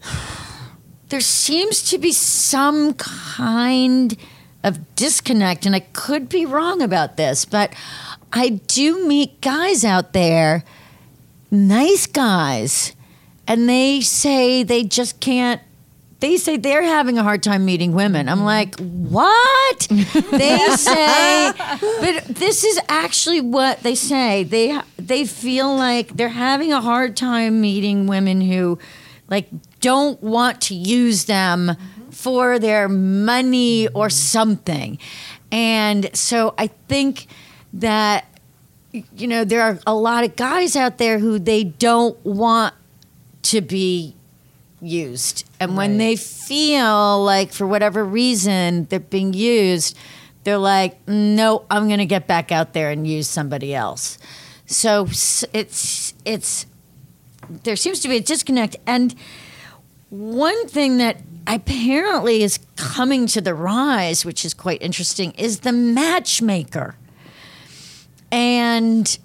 there 1.10 1.22
seems 1.22 1.84
to 1.90 1.98
be 1.98 2.12
some 2.12 2.94
kind 2.96 4.14
of 4.14 4.20
disconnect 4.96 5.66
and 5.66 5.76
I 5.76 5.80
could 5.80 6.30
be 6.30 6.46
wrong 6.46 6.82
about 6.82 7.18
this, 7.18 7.46
but 7.46 7.74
I 8.32 8.50
do 8.50 9.08
meet 9.08 9.42
guys 9.42 9.84
out 9.84 10.14
there, 10.14 10.64
nice 11.50 12.06
guys, 12.06 12.94
and 13.48 13.68
they 13.68 14.02
say 14.02 14.64
they 14.64 14.84
just 14.84 15.20
can't 15.20 15.62
they 16.20 16.36
say 16.36 16.58
they're 16.58 16.84
having 16.84 17.18
a 17.18 17.24
hard 17.24 17.42
time 17.44 17.66
meeting 17.66 17.94
women. 17.94 18.28
I'm 18.28 18.40
mm-hmm. 18.40 18.46
like, 18.46 18.78
what? 18.80 19.88
they 19.90 20.68
say, 20.76 21.52
but 21.80 22.26
this 22.36 22.64
is 22.64 22.80
actually 22.90 23.42
what 23.42 23.82
they 23.84 23.96
say. 23.96 24.44
They 24.44 24.80
they 24.98 25.26
feel 25.26 25.74
like 25.76 26.16
they're 26.18 26.30
having 26.30 26.74
a 26.74 26.82
hard 26.82 27.16
time 27.16 27.62
meeting 27.62 28.06
women 28.08 28.42
who, 28.42 28.80
like, 29.30 29.48
don't 29.80 30.22
want 30.22 30.62
to 30.62 30.76
use 30.76 31.26
them 31.26 31.70
mm-hmm. 31.70 31.99
For 32.22 32.60
their 32.60 32.90
money 32.90 33.88
or 33.90 34.10
something, 34.10 34.98
and 35.52 36.10
so 36.16 36.54
I 36.58 36.68
think 36.68 37.28
that 37.74 38.26
you 38.92 39.28
know 39.28 39.44
there 39.44 39.62
are 39.62 39.80
a 39.86 39.96
lot 39.96 40.24
of 40.24 40.36
guys 40.36 40.76
out 40.76 40.98
there 40.98 41.20
who 41.20 41.40
they 41.40 41.64
don't 41.64 42.18
want 42.26 42.74
to 43.44 43.62
be 43.62 44.16
used. 44.82 45.46
And 45.60 45.76
when 45.76 45.98
they 45.98 46.16
feel 46.16 47.24
like, 47.24 47.52
for 47.52 47.68
whatever 47.68 48.04
reason, 48.04 48.86
they're 48.86 49.00
being 49.00 49.34
used, 49.34 49.98
they're 50.44 50.58
like, 50.58 51.06
no, 51.08 51.66
I'm 51.70 51.88
going 51.88 52.00
to 52.00 52.06
get 52.06 52.28
back 52.28 52.52
out 52.52 52.74
there 52.74 52.92
and 52.92 53.06
use 53.06 53.28
somebody 53.28 53.76
else. 53.76 54.18
So 54.66 55.08
it's, 55.54 56.14
it's, 56.26 56.66
there 57.64 57.76
seems 57.76 58.00
to 58.02 58.08
be 58.08 58.18
a 58.18 58.22
disconnect. 58.22 58.78
And 58.86 59.16
one 60.10 60.68
thing 60.68 60.98
that 60.98 61.29
apparently 61.48 62.44
is 62.44 62.60
coming 62.76 63.28
to 63.28 63.42
the 63.42 63.54
rise, 63.54 64.26
which 64.26 64.46
is 64.46 64.54
quite 64.54 64.82
interesting, 64.82 65.32
is 65.32 65.62
the 65.62 65.72
matchmaker. 65.72 66.96
And 68.32 69.18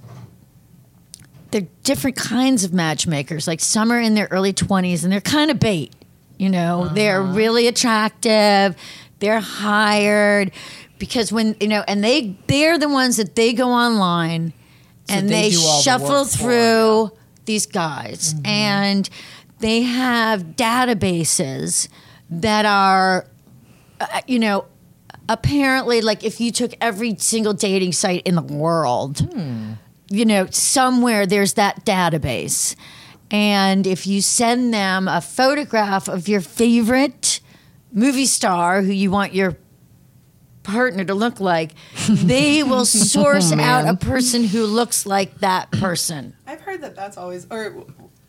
they're 1.50 1.68
different 1.84 2.16
kinds 2.16 2.64
of 2.64 2.72
matchmakers. 2.72 3.46
Like 3.46 3.60
some 3.60 3.92
are 3.92 4.00
in 4.00 4.14
their 4.14 4.28
early 4.30 4.52
20s 4.52 5.04
and 5.04 5.12
they're 5.12 5.20
kind 5.20 5.50
of 5.50 5.60
bait. 5.60 5.94
You 6.36 6.50
know, 6.50 6.82
uh-huh. 6.82 6.94
they're 6.94 7.22
really 7.22 7.68
attractive. 7.68 8.76
They're 9.20 9.40
hired 9.40 10.50
because 10.98 11.30
when, 11.30 11.56
you 11.60 11.68
know, 11.68 11.84
and 11.86 12.02
they 12.02 12.36
they're 12.48 12.78
the 12.78 12.88
ones 12.88 13.18
that 13.18 13.36
they 13.36 13.52
go 13.52 13.70
online 13.70 14.52
and 15.08 15.28
they 15.28 15.50
they, 15.50 15.56
all 15.56 15.76
the 15.76 15.82
shuffle 15.82 16.24
through 16.24 17.12
these 17.44 17.66
guys 17.66 18.34
mm-hmm. 18.34 18.46
and 18.46 19.10
they 19.60 19.82
have 19.82 20.56
databases 20.56 21.88
that 22.42 22.66
are 22.66 23.26
uh, 24.00 24.20
you 24.26 24.38
know 24.38 24.66
apparently 25.28 26.00
like 26.00 26.24
if 26.24 26.40
you 26.40 26.50
took 26.50 26.72
every 26.80 27.16
single 27.16 27.52
dating 27.54 27.92
site 27.92 28.22
in 28.26 28.34
the 28.34 28.42
world 28.42 29.26
you 30.10 30.24
know, 30.24 30.46
somewhere 30.50 31.26
there's 31.26 31.54
that 31.54 31.84
database. 31.84 32.76
And 33.30 33.86
if 33.86 34.06
you 34.06 34.20
send 34.20 34.72
them 34.72 35.08
a 35.08 35.20
photograph 35.20 36.08
of 36.08 36.28
your 36.28 36.40
favorite 36.40 37.40
movie 37.92 38.26
star 38.26 38.82
who 38.82 38.92
you 38.92 39.10
want 39.10 39.34
your 39.34 39.56
partner 40.62 41.04
to 41.04 41.14
look 41.14 41.40
like, 41.40 41.72
they 42.08 42.62
will 42.62 42.84
source 42.84 43.52
out 43.52 43.88
a 43.88 43.96
person 43.96 44.44
who 44.44 44.66
looks 44.66 45.06
like 45.06 45.38
that 45.40 45.70
person. 45.72 46.36
I've 46.46 46.60
heard 46.60 46.82
that 46.82 46.94
that's 46.94 47.16
always 47.16 47.46
or 47.50 47.84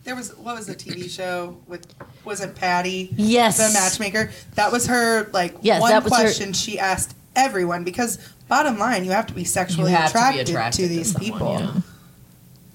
there 0.05 0.15
was 0.15 0.35
what 0.37 0.55
was 0.55 0.67
the 0.67 0.75
TV 0.75 1.09
show 1.09 1.57
with 1.67 1.85
was 2.23 2.39
it 2.41 2.55
Patti? 2.55 3.09
Yes. 3.17 3.57
the 3.57 3.73
matchmaker. 3.73 4.31
That 4.55 4.71
was 4.71 4.87
her 4.87 5.27
like 5.33 5.55
Yes, 5.61 5.81
one 5.81 5.91
that 5.91 6.03
was 6.03 6.13
her- 6.15 6.21
question 6.21 6.53
she 6.53 6.79
asked 6.79 7.15
everyone 7.35 7.83
because 7.83 8.17
bottom 8.47 8.77
line, 8.79 9.03
you 9.03 9.11
have 9.11 9.27
to 9.27 9.33
be 9.33 9.43
sexually 9.43 9.91
have 9.91 10.11
to 10.11 10.13
be 10.13 10.19
attracted, 10.19 10.49
attracted 10.49 10.77
to 10.83 10.87
to 10.87 10.87
these 10.95 11.11
someone, 11.11 11.31
people. 11.31 11.81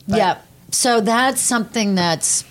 yeah. 0.07 0.17
Yep. 0.17 0.47
So 0.73 1.01
that's 1.01 1.41
something 1.41 1.95
that's 1.95 2.45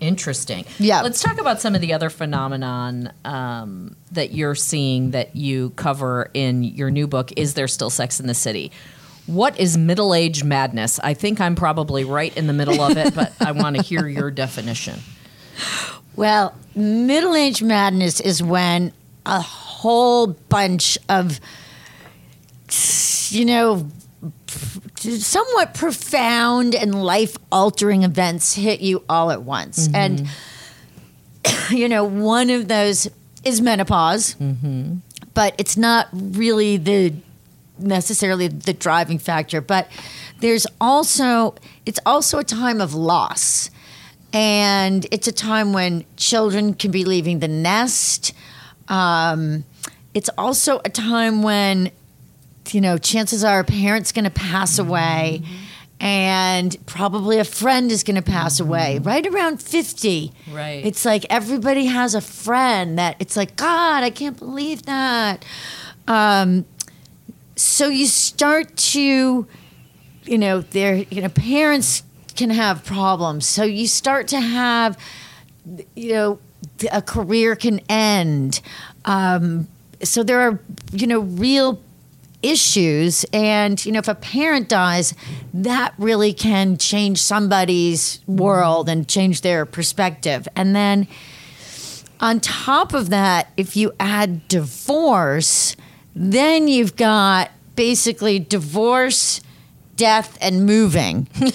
Interesting. 0.00 0.64
Yeah. 0.80 1.02
Let's 1.02 1.22
talk 1.22 1.40
about 1.40 1.60
some 1.60 1.76
of 1.76 1.80
the 1.80 1.92
other 1.92 2.10
phenomenon 2.10 3.12
um, 3.24 3.94
that 4.10 4.32
you're 4.32 4.56
seeing 4.56 5.12
that 5.12 5.36
you 5.36 5.70
cover 5.70 6.28
in 6.34 6.64
your 6.64 6.90
new 6.90 7.06
book. 7.06 7.30
Is 7.36 7.54
there 7.54 7.68
still 7.68 7.88
sex 7.88 8.18
in 8.18 8.26
the 8.26 8.34
city? 8.34 8.72
What 9.26 9.58
is 9.58 9.78
middle 9.78 10.14
age 10.14 10.42
madness? 10.42 10.98
I 11.00 11.14
think 11.14 11.40
I'm 11.40 11.54
probably 11.54 12.04
right 12.04 12.36
in 12.36 12.46
the 12.46 12.52
middle 12.52 12.80
of 12.80 12.96
it, 12.96 13.14
but 13.14 13.32
I 13.40 13.52
want 13.52 13.76
to 13.76 13.82
hear 13.82 14.08
your 14.08 14.30
definition. 14.30 14.98
Well, 16.16 16.54
middle 16.74 17.34
age 17.34 17.62
madness 17.62 18.20
is 18.20 18.42
when 18.42 18.92
a 19.24 19.40
whole 19.40 20.26
bunch 20.26 20.98
of, 21.08 21.40
you 23.30 23.44
know, 23.44 23.88
somewhat 24.98 25.74
profound 25.74 26.74
and 26.74 27.02
life 27.04 27.36
altering 27.50 28.02
events 28.02 28.54
hit 28.54 28.80
you 28.80 29.04
all 29.08 29.30
at 29.30 29.42
once. 29.42 29.88
Mm-hmm. 29.88 29.96
And, 29.96 31.70
you 31.70 31.88
know, 31.88 32.04
one 32.04 32.50
of 32.50 32.68
those 32.68 33.08
is 33.44 33.60
menopause, 33.60 34.34
mm-hmm. 34.34 34.96
but 35.34 35.54
it's 35.58 35.76
not 35.76 36.08
really 36.12 36.76
the 36.76 37.14
necessarily 37.78 38.48
the 38.48 38.72
driving 38.72 39.18
factor. 39.18 39.60
But 39.60 39.88
there's 40.40 40.66
also, 40.80 41.54
it's 41.86 42.00
also 42.04 42.38
a 42.38 42.44
time 42.44 42.80
of 42.80 42.94
loss. 42.94 43.70
And 44.32 45.06
it's 45.10 45.28
a 45.28 45.32
time 45.32 45.72
when 45.72 46.04
children 46.16 46.74
can 46.74 46.90
be 46.90 47.04
leaving 47.04 47.40
the 47.40 47.48
nest. 47.48 48.32
Um, 48.88 49.64
it's 50.14 50.30
also 50.38 50.80
a 50.84 50.88
time 50.88 51.42
when 51.42 51.90
you 52.70 52.80
know, 52.80 52.98
chances 52.98 53.44
are 53.44 53.60
a 53.60 53.64
parent's 53.64 54.12
going 54.12 54.24
to 54.24 54.30
pass 54.30 54.78
away 54.78 55.42
and 56.00 56.76
probably 56.86 57.38
a 57.38 57.44
friend 57.44 57.92
is 57.92 58.02
going 58.02 58.16
to 58.16 58.22
pass 58.22 58.58
away 58.58 58.98
right 59.00 59.26
around 59.26 59.62
50. 59.62 60.32
Right. 60.50 60.84
It's 60.84 61.04
like 61.04 61.24
everybody 61.30 61.86
has 61.86 62.14
a 62.14 62.20
friend 62.20 62.98
that 62.98 63.16
it's 63.20 63.36
like, 63.36 63.56
God, 63.56 64.02
I 64.02 64.10
can't 64.10 64.38
believe 64.38 64.82
that. 64.84 65.44
Um, 66.08 66.64
so 67.62 67.88
you 67.88 68.06
start 68.06 68.76
to, 68.76 69.46
you 70.24 70.38
know, 70.38 70.60
there, 70.60 70.96
you 70.96 71.22
know, 71.22 71.28
parents 71.28 72.02
can 72.34 72.50
have 72.50 72.84
problems. 72.84 73.46
So 73.46 73.62
you 73.62 73.86
start 73.86 74.28
to 74.28 74.40
have, 74.40 74.98
you 75.94 76.12
know, 76.12 76.38
a 76.90 77.00
career 77.00 77.54
can 77.54 77.80
end. 77.88 78.60
Um, 79.04 79.68
so 80.02 80.22
there 80.24 80.40
are, 80.40 80.60
you 80.92 81.06
know, 81.06 81.20
real 81.20 81.80
issues. 82.42 83.24
And, 83.32 83.84
you 83.84 83.92
know, 83.92 84.00
if 84.00 84.08
a 84.08 84.16
parent 84.16 84.68
dies, 84.68 85.14
that 85.54 85.94
really 85.98 86.32
can 86.32 86.76
change 86.78 87.22
somebody's 87.22 88.20
world 88.26 88.88
and 88.88 89.08
change 89.08 89.42
their 89.42 89.64
perspective. 89.64 90.48
And 90.56 90.74
then 90.74 91.06
on 92.18 92.40
top 92.40 92.92
of 92.92 93.10
that, 93.10 93.52
if 93.56 93.76
you 93.76 93.92
add 94.00 94.48
divorce, 94.48 95.76
then 96.14 96.68
you've 96.68 96.96
got 96.96 97.50
basically 97.76 98.38
divorce, 98.38 99.40
death, 99.96 100.36
and 100.40 100.66
moving. 100.66 101.28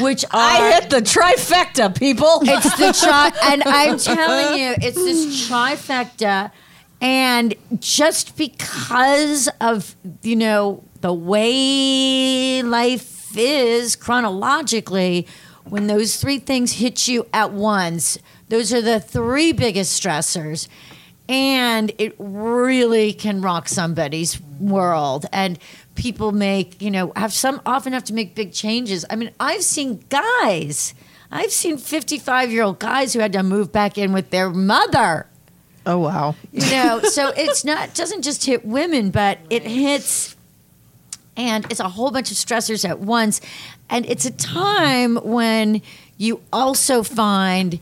Which 0.00 0.24
are 0.26 0.30
I 0.32 0.72
hit 0.74 0.90
the 0.90 1.00
trifecta, 1.00 1.98
people. 1.98 2.38
it's 2.42 2.76
the 2.76 2.92
tri, 2.92 3.32
and 3.52 3.64
I'm 3.64 3.98
telling 3.98 4.60
you, 4.60 4.74
it's 4.80 4.96
this 4.96 5.48
trifecta. 5.50 6.52
And 7.00 7.56
just 7.80 8.36
because 8.36 9.48
of 9.60 9.96
you 10.22 10.36
know 10.36 10.84
the 11.00 11.12
way 11.12 12.62
life 12.62 13.36
is 13.36 13.96
chronologically, 13.96 15.26
when 15.64 15.88
those 15.88 16.16
three 16.16 16.38
things 16.38 16.74
hit 16.74 17.08
you 17.08 17.26
at 17.32 17.52
once, 17.52 18.18
those 18.50 18.72
are 18.72 18.82
the 18.82 19.00
three 19.00 19.52
biggest 19.52 20.00
stressors. 20.00 20.68
And 21.28 21.92
it 21.98 22.14
really 22.18 23.12
can 23.12 23.40
rock 23.40 23.68
somebody's 23.68 24.40
world. 24.60 25.26
And 25.32 25.58
people 25.94 26.32
make, 26.32 26.80
you 26.82 26.90
know, 26.90 27.12
have 27.16 27.32
some 27.32 27.60
often 27.64 27.92
have 27.92 28.04
to 28.04 28.14
make 28.14 28.34
big 28.34 28.52
changes. 28.52 29.04
I 29.08 29.16
mean, 29.16 29.30
I've 29.38 29.62
seen 29.62 30.04
guys, 30.08 30.94
I've 31.30 31.52
seen 31.52 31.78
55 31.78 32.50
year 32.52 32.62
old 32.64 32.78
guys 32.78 33.12
who 33.12 33.20
had 33.20 33.32
to 33.32 33.42
move 33.42 33.72
back 33.72 33.96
in 33.96 34.12
with 34.12 34.30
their 34.30 34.50
mother. 34.50 35.26
Oh 35.86 35.98
wow. 35.98 36.34
You 36.52 36.70
know, 36.70 37.00
so 37.04 37.32
it's 37.36 37.64
not 37.64 37.94
doesn't 37.94 38.22
just 38.22 38.44
hit 38.44 38.64
women, 38.64 39.10
but 39.10 39.38
it 39.50 39.62
hits 39.62 40.36
and 41.36 41.64
it's 41.70 41.80
a 41.80 41.88
whole 41.88 42.10
bunch 42.10 42.30
of 42.30 42.36
stressors 42.36 42.88
at 42.88 43.00
once. 43.00 43.40
And 43.88 44.06
it's 44.06 44.24
a 44.24 44.30
time 44.30 45.16
when 45.16 45.82
you 46.18 46.40
also 46.52 47.02
find 47.02 47.78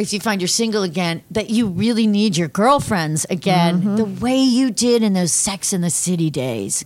if 0.00 0.14
you 0.14 0.20
find 0.20 0.40
you're 0.40 0.48
single 0.48 0.82
again, 0.82 1.22
that 1.30 1.50
you 1.50 1.66
really 1.66 2.06
need 2.06 2.36
your 2.36 2.48
girlfriends 2.48 3.26
again, 3.28 3.80
mm-hmm. 3.80 3.96
the 3.96 4.04
way 4.04 4.38
you 4.38 4.70
did 4.70 5.02
in 5.02 5.12
those 5.12 5.32
Sex 5.32 5.72
in 5.72 5.82
the 5.82 5.90
City 5.90 6.30
days. 6.30 6.84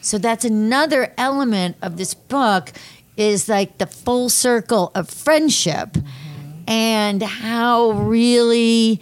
So 0.00 0.16
that's 0.16 0.44
another 0.44 1.12
element 1.18 1.76
of 1.82 1.98
this 1.98 2.14
book 2.14 2.72
is 3.16 3.48
like 3.48 3.78
the 3.78 3.86
full 3.86 4.28
circle 4.30 4.90
of 4.94 5.10
friendship 5.10 5.90
mm-hmm. 5.92 6.70
and 6.70 7.22
how 7.22 7.90
really 7.90 9.00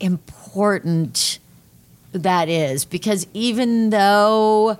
important 0.00 1.38
that 2.12 2.50
is. 2.50 2.84
Because 2.84 3.26
even 3.32 3.90
though 3.90 4.76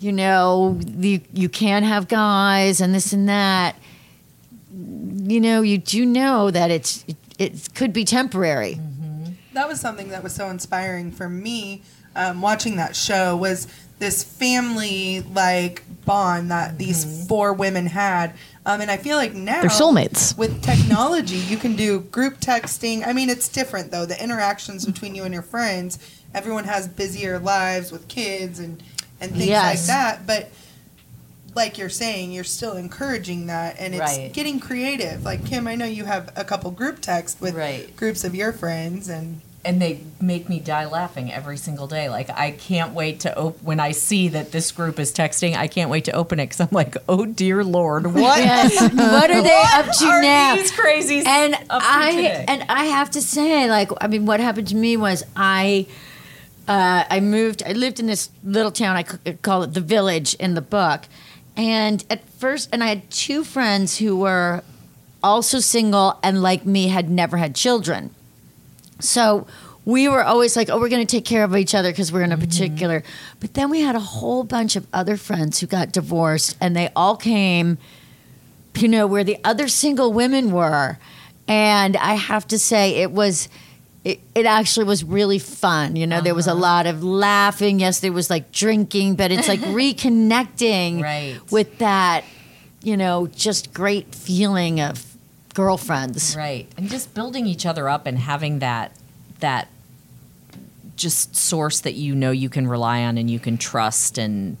you 0.00 0.12
know 0.12 0.78
you 0.86 1.20
you 1.32 1.48
can 1.48 1.82
have 1.82 2.08
guys 2.08 2.80
and 2.80 2.94
this 2.94 3.12
and 3.12 3.28
that 3.28 3.76
you 4.70 5.40
know 5.40 5.60
you 5.60 5.76
do 5.76 6.06
know 6.06 6.50
that 6.50 6.70
it's 6.70 7.04
it, 7.38 7.68
could 7.74 7.92
be 7.92 8.04
temporary. 8.04 8.78
That 9.54 9.68
was 9.68 9.80
something 9.80 10.08
that 10.10 10.22
was 10.22 10.34
so 10.34 10.48
inspiring 10.50 11.10
for 11.12 11.28
me 11.28 11.82
um, 12.16 12.40
watching 12.40 12.76
that 12.76 12.94
show 12.96 13.36
was 13.36 13.66
this 13.98 14.22
family 14.22 15.20
like 15.34 15.82
bond 16.04 16.50
that 16.50 16.78
these 16.78 17.26
four 17.26 17.52
women 17.52 17.86
had. 17.86 18.34
Um, 18.66 18.80
and 18.82 18.90
i 18.90 18.96
feel 18.98 19.16
like 19.16 19.32
now 19.34 19.60
They're 19.62 19.70
soulmates. 19.70 20.36
with 20.36 20.62
technology 20.62 21.36
you 21.36 21.56
can 21.56 21.74
do 21.74 22.00
group 22.00 22.38
texting. 22.38 23.06
I 23.06 23.12
mean 23.12 23.28
it's 23.30 23.48
different 23.48 23.90
though. 23.90 24.04
The 24.06 24.22
interactions 24.22 24.84
between 24.84 25.14
you 25.14 25.24
and 25.24 25.32
your 25.34 25.42
friends 25.42 25.98
everyone 26.34 26.64
has 26.64 26.86
busier 26.86 27.38
lives 27.38 27.90
with 27.90 28.06
kids 28.08 28.58
and 28.60 28.82
and 29.20 29.32
things 29.32 29.46
Yes. 29.46 29.88
like 29.88 29.96
that. 29.96 30.26
But 30.26 30.50
like 31.54 31.78
you're 31.78 31.88
saying, 31.88 32.32
you're 32.32 32.44
still 32.44 32.76
encouraging 32.76 33.46
that, 33.46 33.76
and 33.78 33.94
it's 33.94 34.00
Right. 34.00 34.32
getting 34.32 34.60
creative. 34.60 35.24
Like 35.24 35.44
Kim, 35.44 35.66
I 35.66 35.74
know 35.74 35.86
you 35.86 36.04
have 36.04 36.30
a 36.36 36.44
couple 36.44 36.70
group 36.70 37.00
texts 37.00 37.40
with 37.40 37.54
Right. 37.54 37.94
groups 37.96 38.24
of 38.24 38.34
your 38.34 38.52
friends, 38.52 39.08
and 39.08 39.40
and 39.64 39.82
they 39.82 40.00
make 40.20 40.48
me 40.48 40.60
die 40.60 40.86
laughing 40.86 41.32
every 41.32 41.58
single 41.58 41.88
day. 41.88 42.08
Like 42.08 42.30
I 42.30 42.52
can't 42.52 42.94
wait 42.94 43.20
to 43.20 43.34
open 43.36 43.66
when 43.66 43.80
I 43.80 43.90
see 43.90 44.28
that 44.28 44.52
this 44.52 44.70
group 44.70 45.00
is 45.00 45.12
texting. 45.12 45.56
I 45.56 45.66
can't 45.66 45.90
wait 45.90 46.04
to 46.04 46.12
open 46.12 46.38
it 46.38 46.46
because 46.46 46.60
I'm 46.60 46.68
like, 46.70 46.96
oh 47.08 47.26
dear 47.26 47.64
lord, 47.64 48.06
what? 48.14 48.38
yes 48.38 48.80
what 48.94 49.30
are 49.30 49.42
they 49.42 49.62
up 49.74 49.86
to 49.96 50.06
are 50.06 50.22
now 50.22 50.54
these 50.54 50.70
crazies 50.70 51.26
and 51.26 51.54
up 51.54 51.82
to 51.82 51.88
I 51.88 52.10
today? 52.12 52.44
and 52.46 52.64
I 52.68 52.84
have 52.84 53.10
to 53.10 53.20
say, 53.20 53.68
like, 53.68 53.90
I 54.00 54.06
mean, 54.06 54.26
what 54.26 54.38
happened 54.38 54.68
to 54.68 54.76
me 54.76 54.96
was 54.96 55.24
I, 55.36 55.86
uh, 56.68 57.04
I 57.10 57.20
moved. 57.20 57.62
I 57.66 57.72
lived 57.72 57.98
in 57.98 58.06
this 58.06 58.30
little 58.44 58.70
town. 58.72 58.96
I 58.96 59.02
c- 59.02 59.32
call 59.42 59.62
it 59.64 59.74
the 59.74 59.80
village 59.80 60.34
in 60.34 60.54
the 60.54 60.60
book, 60.62 61.02
and 61.58 62.04
at 62.08 62.26
first, 62.28 62.68
and 62.72 62.82
I 62.84 62.86
had 62.86 63.10
two 63.10 63.42
friends 63.42 63.98
who 63.98 64.16
were 64.16 64.62
also 65.22 65.58
single 65.58 66.18
and 66.22 66.40
like 66.40 66.64
me 66.64 66.86
had 66.86 67.10
never 67.10 67.36
had 67.36 67.56
children. 67.56 68.14
So 69.00 69.46
we 69.84 70.08
were 70.08 70.22
always 70.22 70.54
like, 70.54 70.70
oh, 70.70 70.78
we're 70.78 70.88
going 70.88 71.04
to 71.04 71.16
take 71.16 71.24
care 71.24 71.42
of 71.42 71.56
each 71.56 71.74
other 71.74 71.90
because 71.90 72.12
we're 72.12 72.22
in 72.22 72.30
a 72.30 72.36
mm-hmm. 72.36 72.44
particular. 72.44 73.02
But 73.40 73.54
then 73.54 73.70
we 73.70 73.80
had 73.80 73.96
a 73.96 74.00
whole 74.00 74.44
bunch 74.44 74.76
of 74.76 74.86
other 74.92 75.16
friends 75.16 75.58
who 75.58 75.66
got 75.66 75.90
divorced, 75.92 76.56
and 76.60 76.76
they 76.76 76.90
all 76.94 77.16
came, 77.16 77.78
you 78.76 78.86
know, 78.86 79.06
where 79.06 79.24
the 79.24 79.38
other 79.42 79.66
single 79.66 80.12
women 80.12 80.52
were. 80.52 80.98
And 81.48 81.96
I 81.96 82.14
have 82.14 82.46
to 82.48 82.58
say, 82.58 82.96
it 82.96 83.10
was. 83.10 83.48
It, 84.08 84.20
it 84.34 84.46
actually 84.46 84.86
was 84.86 85.04
really 85.04 85.38
fun. 85.38 85.94
You 85.94 86.06
know, 86.06 86.22
there 86.22 86.34
was 86.34 86.46
a 86.46 86.52
uh-huh. 86.52 86.60
lot 86.60 86.86
of 86.86 87.04
laughing. 87.04 87.78
Yes, 87.78 88.00
there 88.00 88.10
was 88.10 88.30
like 88.30 88.52
drinking, 88.52 89.16
but 89.16 89.30
it's 89.30 89.48
like 89.48 89.60
reconnecting 89.82 91.02
Right. 91.02 91.38
with 91.50 91.76
that, 91.78 92.24
you 92.82 92.96
know, 92.96 93.26
just 93.26 93.74
great 93.74 94.14
feeling 94.14 94.80
of 94.80 95.04
girlfriends. 95.52 96.34
Right. 96.34 96.66
And 96.78 96.88
just 96.88 97.12
building 97.12 97.46
each 97.46 97.66
other 97.66 97.86
up 97.86 98.06
and 98.06 98.18
having 98.18 98.60
that 98.60 98.92
that 99.40 99.68
just 100.96 101.36
source 101.36 101.80
that 101.80 101.92
you 101.92 102.14
know 102.14 102.30
you 102.30 102.48
can 102.48 102.66
rely 102.66 103.02
on 103.02 103.18
and 103.18 103.30
you 103.30 103.38
can 103.38 103.58
trust 103.58 104.16
and 104.16 104.56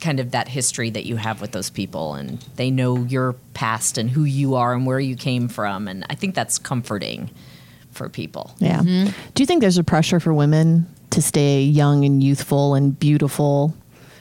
kind 0.00 0.18
of 0.18 0.30
that 0.30 0.48
history 0.48 0.88
that 0.88 1.04
you 1.04 1.16
have 1.16 1.42
with 1.42 1.52
those 1.52 1.68
people 1.68 2.14
and 2.14 2.38
they 2.56 2.70
know 2.70 2.96
your 2.96 3.34
past 3.52 3.98
and 3.98 4.10
who 4.10 4.24
you 4.24 4.54
are 4.54 4.72
and 4.72 4.86
where 4.86 4.98
you 4.98 5.14
came 5.14 5.46
from 5.46 5.86
and 5.86 6.06
I 6.08 6.14
think 6.14 6.34
that's 6.34 6.58
comforting 6.58 7.30
for 7.92 8.08
people. 8.08 8.54
Yeah. 8.58 8.82
Do 8.82 9.42
you 9.42 9.46
think 9.46 9.60
there's 9.60 9.78
a 9.78 9.84
pressure 9.84 10.20
for 10.20 10.32
women 10.32 10.86
to 11.10 11.20
stay 11.20 11.62
young 11.62 12.04
and 12.04 12.22
youthful 12.22 12.74
and 12.74 12.98
beautiful? 12.98 13.74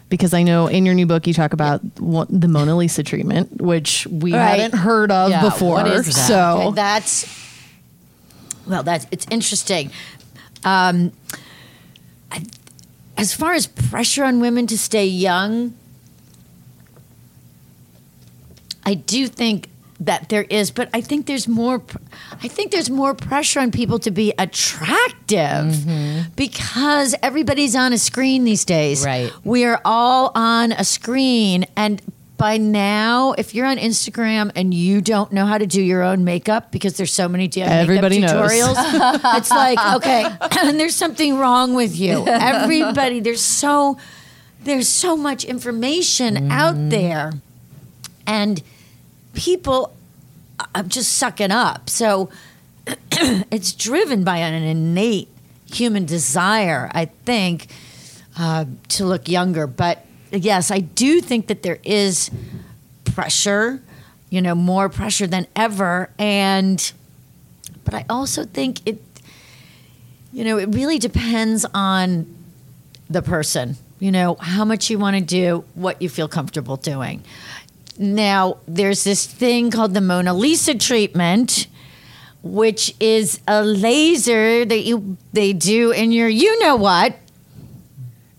Because 0.09 0.33
I 0.33 0.41
know 0.43 0.65
in 0.67 0.85
your 0.85 0.95
new 0.95 1.05
book 1.05 1.27
you 1.27 1.33
talk 1.35 1.53
about 1.53 1.81
the 1.95 2.47
Mona 2.47 2.75
Lisa 2.75 3.03
treatment, 3.03 3.61
which 3.61 4.07
we 4.07 4.33
Right. 4.33 4.59
hadn't 4.59 4.77
heard 4.79 5.11
of 5.11 5.29
Yeah, 5.29 5.41
before. 5.43 5.75
what 5.75 5.87
is 5.87 6.07
that? 6.07 6.11
So 6.13 6.61
Okay, 6.61 6.75
that's 6.75 7.25
well, 8.65 8.81
that's 8.83 9.05
it's 9.11 9.27
interesting. 9.29 9.91
Um, 10.63 11.11
I- 12.31 12.43
as 13.17 13.33
far 13.33 13.53
as 13.53 13.67
pressure 13.67 14.23
on 14.23 14.39
women 14.39 14.65
to 14.67 14.77
stay 14.77 15.05
young, 15.07 15.73
I 18.85 18.95
do 18.95 19.27
think 19.27 19.69
that 19.99 20.29
there 20.29 20.43
is, 20.43 20.71
but 20.71 20.89
I 20.93 21.01
think 21.01 21.25
there's 21.25 21.47
more. 21.47 21.81
I 22.31 22.47
think 22.47 22.71
there's 22.71 22.89
more 22.89 23.13
pressure 23.13 23.59
on 23.59 23.71
people 23.71 23.99
to 23.99 24.11
be 24.11 24.33
attractive 24.37 25.37
mm-hmm. 25.37 26.29
because 26.35 27.15
everybody's 27.21 27.75
on 27.75 27.91
a 27.91 27.97
screen 27.97 28.45
these 28.45 28.63
days. 28.63 29.03
Right. 29.03 29.31
We 29.43 29.65
are 29.65 29.81
all 29.83 30.31
on 30.35 30.71
a 30.71 30.85
screen, 30.85 31.65
and 31.75 32.01
by 32.37 32.55
now, 32.55 33.33
if 33.37 33.53
you're 33.53 33.65
on 33.65 33.77
Instagram 33.77 34.51
and 34.55 34.73
you 34.73 35.01
don't 35.01 35.33
know 35.33 35.45
how 35.45 35.57
to 35.57 35.67
do 35.67 35.81
your 35.81 36.01
own 36.01 36.23
makeup 36.23 36.71
because 36.71 36.95
there's 36.95 37.11
so 37.11 37.27
many 37.27 37.49
damn 37.49 37.67
Everybody 37.69 38.21
makeup 38.21 38.37
tutorials, 38.37 39.21
it's 39.37 39.51
like 39.51 39.77
okay, 39.95 40.23
and 40.63 40.79
there's 40.79 40.95
something 40.95 41.37
wrong 41.37 41.73
with 41.73 41.99
you. 41.99 42.25
Everybody, 42.25 43.19
there's 43.19 43.41
so 43.41 43.97
there's 44.63 44.87
so 44.87 45.17
much 45.17 45.43
information 45.43 46.49
out 46.49 46.75
mm-hmm. 46.75 46.89
there, 46.89 47.33
and 48.25 48.63
people 49.39 49.95
are 50.75 50.83
just 50.83 51.13
sucking 51.13 51.49
up. 51.49 51.89
So 51.89 52.29
it's 53.49 53.71
driven 53.71 54.25
by 54.25 54.37
an 54.37 54.53
innate 54.63 55.29
human 55.65 56.05
desire, 56.05 56.91
I 56.93 57.05
think, 57.05 57.67
uh, 58.37 58.65
to 58.89 59.05
look 59.05 59.29
younger. 59.29 59.65
But 59.65 60.05
yes, 60.31 60.71
I 60.71 60.79
do 60.79 61.21
think 61.21 61.47
that 61.47 61.63
there 61.63 61.79
is 61.85 62.29
pressure, 63.05 63.81
you 64.29 64.41
know, 64.41 64.55
more 64.55 64.89
pressure 64.89 65.25
than 65.25 65.47
ever. 65.55 66.09
And, 66.19 66.91
but 67.85 67.93
I 67.93 68.05
also 68.09 68.43
think 68.43 68.85
it, 68.85 69.01
you 70.33 70.43
know, 70.43 70.57
it 70.57 70.67
really 70.75 70.99
depends 70.99 71.65
on 71.73 72.27
the 73.09 73.21
person, 73.21 73.77
you 73.99 74.11
know, 74.11 74.35
how 74.35 74.65
much 74.65 74.89
you 74.89 74.99
want 74.99 75.15
to 75.15 75.23
do, 75.23 75.63
what 75.75 76.01
you 76.01 76.09
feel 76.09 76.27
comfortable 76.27 76.75
doing. 76.75 77.23
Now, 77.99 78.59
there's 78.65 79.03
this 79.03 79.25
thing 79.25 79.71
called 79.71 79.93
the 79.93 79.99
Mona 79.99 80.33
Lisa 80.33 80.73
treatment, 80.73 81.67
which 82.41 82.95
is 83.01 83.41
a 83.45 83.61
laser 83.61 84.63
that 84.63 84.79
you 84.79 85.17
they 85.33 85.51
do 85.51 85.91
in 85.91 86.13
your 86.13 86.29
you 86.29 86.57
know 86.63 86.77
what. 86.77 87.17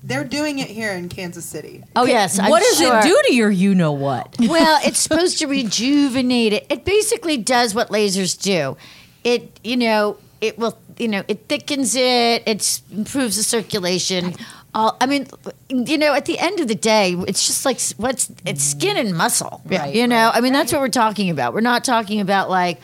They're 0.02 0.24
doing 0.24 0.60
it 0.60 0.68
here 0.68 0.92
in 0.92 1.10
Kansas 1.10 1.44
City. 1.44 1.84
Oh 1.94 2.06
yes, 2.06 2.38
I'm 2.38 2.48
what 2.48 2.62
does 2.62 2.78
sure. 2.78 2.98
it 3.00 3.02
do 3.02 3.22
to 3.26 3.34
your 3.34 3.50
you 3.50 3.74
know 3.74 3.92
what? 3.92 4.34
well, 4.40 4.80
it's 4.82 4.98
supposed 5.08 5.38
to 5.40 5.46
rejuvenate 5.46 6.54
it. 6.54 6.66
It 6.70 6.86
basically 6.86 7.36
does 7.36 7.74
what 7.74 7.90
lasers 7.90 8.40
do. 8.40 8.78
It, 9.24 9.60
you 9.62 9.76
know, 9.76 10.16
it 10.40 10.58
will, 10.58 10.78
you 10.96 11.08
know, 11.08 11.22
it 11.28 11.46
thickens 11.48 11.94
it. 11.94 12.42
It 12.46 12.80
improves 12.90 13.36
the 13.36 13.42
circulation. 13.42 14.34
All, 14.74 14.96
I 15.00 15.06
mean, 15.06 15.26
you 15.68 15.98
know, 15.98 16.14
at 16.14 16.26
the 16.26 16.38
end 16.38 16.60
of 16.60 16.68
the 16.68 16.74
day, 16.76 17.14
it's 17.26 17.46
just 17.46 17.64
like 17.64 17.80
what's 17.96 18.30
it's 18.46 18.62
skin 18.62 18.96
and 18.96 19.16
muscle. 19.16 19.62
Right, 19.64 19.94
You 19.94 20.06
know, 20.06 20.30
I 20.32 20.40
mean, 20.40 20.52
that's 20.52 20.72
what 20.72 20.80
we're 20.80 20.88
talking 20.88 21.28
about. 21.30 21.54
We're 21.54 21.60
not 21.60 21.84
talking 21.84 22.20
about 22.20 22.50
like. 22.50 22.80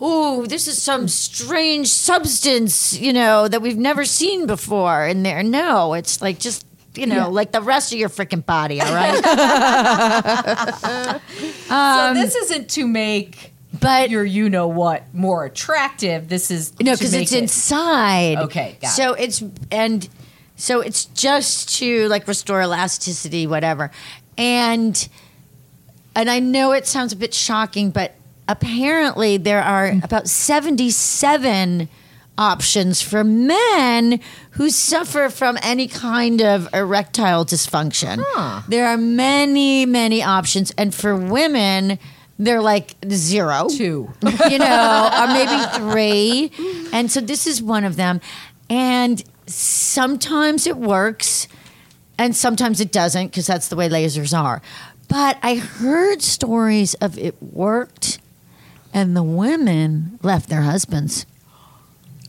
Oh, 0.00 0.44
this 0.46 0.66
is 0.66 0.82
some 0.82 1.06
strange 1.06 1.86
substance, 1.88 2.98
you 2.98 3.12
know, 3.12 3.46
that 3.46 3.62
we've 3.62 3.78
never 3.78 4.04
seen 4.04 4.44
before 4.44 5.06
in 5.06 5.22
there. 5.22 5.44
No, 5.44 5.94
it's 5.94 6.20
like 6.20 6.40
just, 6.40 6.66
you 6.96 7.06
know, 7.06 7.30
like 7.30 7.52
the 7.52 7.62
rest 7.62 7.92
of 7.92 7.98
your 8.00 8.08
freaking 8.08 8.44
body, 8.44 8.80
all 8.80 8.92
right? 8.92 9.14
so 11.68 11.74
um, 11.74 12.14
this 12.14 12.34
isn't 12.34 12.68
to 12.70 12.88
make 12.88 13.52
But 13.80 14.10
your 14.10 14.24
you 14.24 14.50
know 14.50 14.66
what 14.66 15.04
more 15.14 15.44
attractive. 15.44 16.28
This 16.28 16.50
is 16.50 16.72
No, 16.80 16.92
because 16.92 17.14
it's 17.14 17.32
it- 17.32 17.42
inside. 17.42 18.38
Okay, 18.38 18.76
got 18.82 18.88
so 18.88 19.14
it's 19.14 19.44
and 19.70 20.06
so 20.56 20.80
it's 20.80 21.06
just 21.06 21.78
to 21.78 22.08
like 22.08 22.28
restore 22.28 22.62
elasticity, 22.62 23.46
whatever. 23.46 23.90
And 24.38 25.08
and 26.16 26.30
I 26.30 26.38
know 26.38 26.72
it 26.72 26.86
sounds 26.86 27.12
a 27.12 27.16
bit 27.16 27.34
shocking, 27.34 27.90
but 27.90 28.14
apparently 28.48 29.36
there 29.36 29.62
are 29.62 29.90
mm. 29.90 30.04
about 30.04 30.28
seventy-seven 30.28 31.88
options 32.36 33.00
for 33.00 33.22
men 33.22 34.20
who 34.52 34.68
suffer 34.70 35.28
from 35.28 35.56
any 35.62 35.86
kind 35.86 36.42
of 36.42 36.68
erectile 36.74 37.44
dysfunction. 37.44 38.22
There 38.68 38.86
are 38.86 38.96
many, 38.96 39.86
many 39.86 40.22
options, 40.22 40.72
and 40.72 40.94
for 40.94 41.16
women. 41.16 41.98
They're 42.36 42.60
like 42.60 42.96
zero 43.08 43.68
Two. 43.68 44.12
you 44.50 44.58
know, 44.58 45.10
or 45.20 45.26
maybe 45.28 45.64
three. 45.74 46.50
And 46.92 47.08
so 47.08 47.20
this 47.20 47.46
is 47.46 47.62
one 47.62 47.84
of 47.84 47.94
them. 47.94 48.20
And 48.68 49.22
sometimes 49.46 50.66
it 50.66 50.76
works 50.76 51.48
and 52.18 52.34
sometimes 52.34 52.80
it 52.80 52.92
doesn't 52.92 53.28
because 53.28 53.46
that's 53.46 53.68
the 53.68 53.76
way 53.76 53.88
lasers 53.88 54.36
are. 54.36 54.62
But 55.08 55.38
I 55.42 55.56
heard 55.56 56.22
stories 56.22 56.94
of 56.94 57.18
it 57.18 57.40
worked 57.42 58.18
and 58.92 59.16
the 59.16 59.22
women 59.22 60.18
left 60.22 60.48
their 60.48 60.62
husbands. 60.62 61.26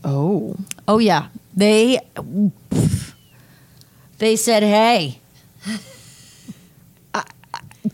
Oh. 0.04 0.56
Oh 0.88 0.98
yeah. 0.98 1.28
They 1.56 2.00
they 4.18 4.36
said, 4.36 4.64
"Hey, 4.64 5.20
I, 7.14 7.24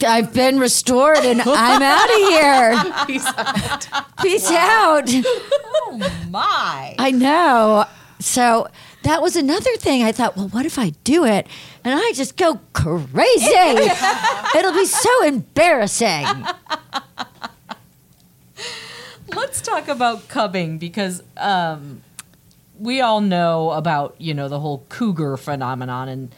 I've 0.05 0.33
been 0.33 0.59
restored 0.59 1.19
and 1.19 1.41
I'm 1.41 1.81
out 1.81 2.09
of 2.09 2.15
here. 2.29 2.93
Peace 3.07 3.25
out. 3.37 3.87
Peace 4.21 4.51
out." 4.51 5.09
Oh, 5.09 6.11
my. 6.29 6.95
I 6.97 7.11
know. 7.11 7.85
So 8.19 8.67
that 9.03 9.21
was 9.21 9.35
another 9.35 9.75
thing. 9.77 10.03
I 10.03 10.11
thought, 10.11 10.35
well, 10.37 10.47
what 10.49 10.65
if 10.65 10.77
I 10.79 10.91
do 11.03 11.25
it 11.25 11.47
and 11.83 11.93
I 11.99 12.11
just 12.13 12.37
go 12.37 12.59
crazy? 12.73 13.45
It'll 14.57 14.73
be 14.73 14.85
so 14.85 15.23
embarrassing. 15.25 16.25
Let's 19.33 19.61
talk 19.61 19.87
about 19.87 20.27
cubbing 20.27 20.77
because 20.77 21.23
um, 21.37 22.01
we 22.79 22.99
all 23.01 23.21
know 23.21 23.71
about 23.71 24.15
you 24.19 24.33
know 24.33 24.49
the 24.49 24.59
whole 24.59 24.85
cougar 24.89 25.37
phenomenon 25.37 26.09
and 26.09 26.35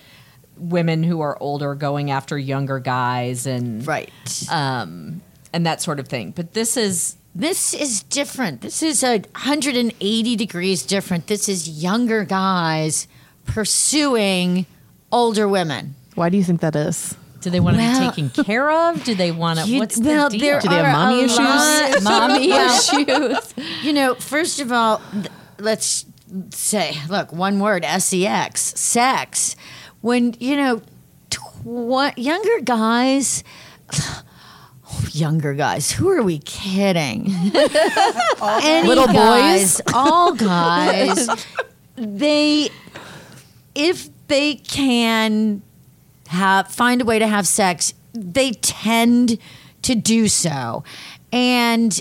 women 0.57 1.01
who 1.01 1.21
are 1.21 1.35
older 1.41 1.73
going 1.73 2.11
after 2.11 2.37
younger 2.37 2.77
guys 2.79 3.47
and 3.47 3.85
Right. 3.87 4.11
um, 4.51 5.21
and 5.51 5.65
that 5.65 5.81
sort 5.81 5.99
of 5.99 6.07
thing. 6.07 6.31
But 6.31 6.53
this 6.53 6.77
is 6.77 7.15
This 7.35 7.73
is 7.73 8.03
different. 8.03 8.61
This 8.61 8.83
is 8.83 9.03
a 9.03 9.17
180 9.19 10.35
degrees 10.35 10.83
different. 10.83 11.27
This 11.27 11.49
is 11.49 11.67
younger 11.67 12.23
guys 12.23 13.07
pursuing 13.45 14.65
older 15.11 15.47
women. 15.47 15.95
Why 16.15 16.29
do 16.29 16.37
you 16.37 16.43
think 16.43 16.61
that 16.61 16.75
is? 16.75 17.15
do 17.41 17.49
they 17.49 17.59
want 17.59 17.75
to 17.75 17.81
Well- 17.83 17.99
be 17.99 18.23
taken 18.23 18.45
care 18.45 18.71
of? 18.71 19.03
Do 19.03 19.15
they 19.15 19.31
want 19.31 19.59
to? 19.59 19.67
You- 19.67 19.79
What's 19.79 19.99
well, 19.99 20.29
the 20.29 20.37
there 20.37 20.59
deal? 20.61 20.61
Do 20.61 20.69
they 20.69 20.81
have 20.81 20.93
mommy 20.93 21.23
issues? 21.23 21.39
lot- 21.39 22.03
Mommy 22.03 22.51
issues. 22.53 23.53
You 23.83 23.91
know, 23.91 24.15
first 24.15 24.61
of 24.61 24.71
all, 24.71 25.01
th- 25.11 25.27
let's 25.59 26.05
say, 26.51 26.95
look, 27.09 27.33
one 27.33 27.59
word, 27.59 27.83
sex, 27.99 28.61
sex. 28.79 29.57
When, 29.99 30.35
you 30.39 30.55
know, 30.55 30.81
tw- 31.29 32.17
younger 32.17 32.59
guys, 32.63 33.43
younger 35.11 35.53
guys, 35.53 35.91
who 35.91 36.09
are 36.09 36.23
we 36.23 36.39
kidding? 36.39 37.31
Any 38.41 38.87
Little 38.87 39.07
boys? 39.07 39.13
guys, 39.13 39.81
all 39.93 40.33
guys, 40.35 41.29
they, 41.95 42.69
if 43.75 44.09
they 44.27 44.55
can 44.55 45.61
have 46.27 46.67
find 46.67 47.01
a 47.01 47.05
way 47.05 47.19
to 47.19 47.27
have 47.27 47.47
sex, 47.47 47.93
they 48.13 48.51
tend 48.51 49.37
to 49.83 49.95
do 49.95 50.27
so. 50.27 50.83
And 51.31 51.99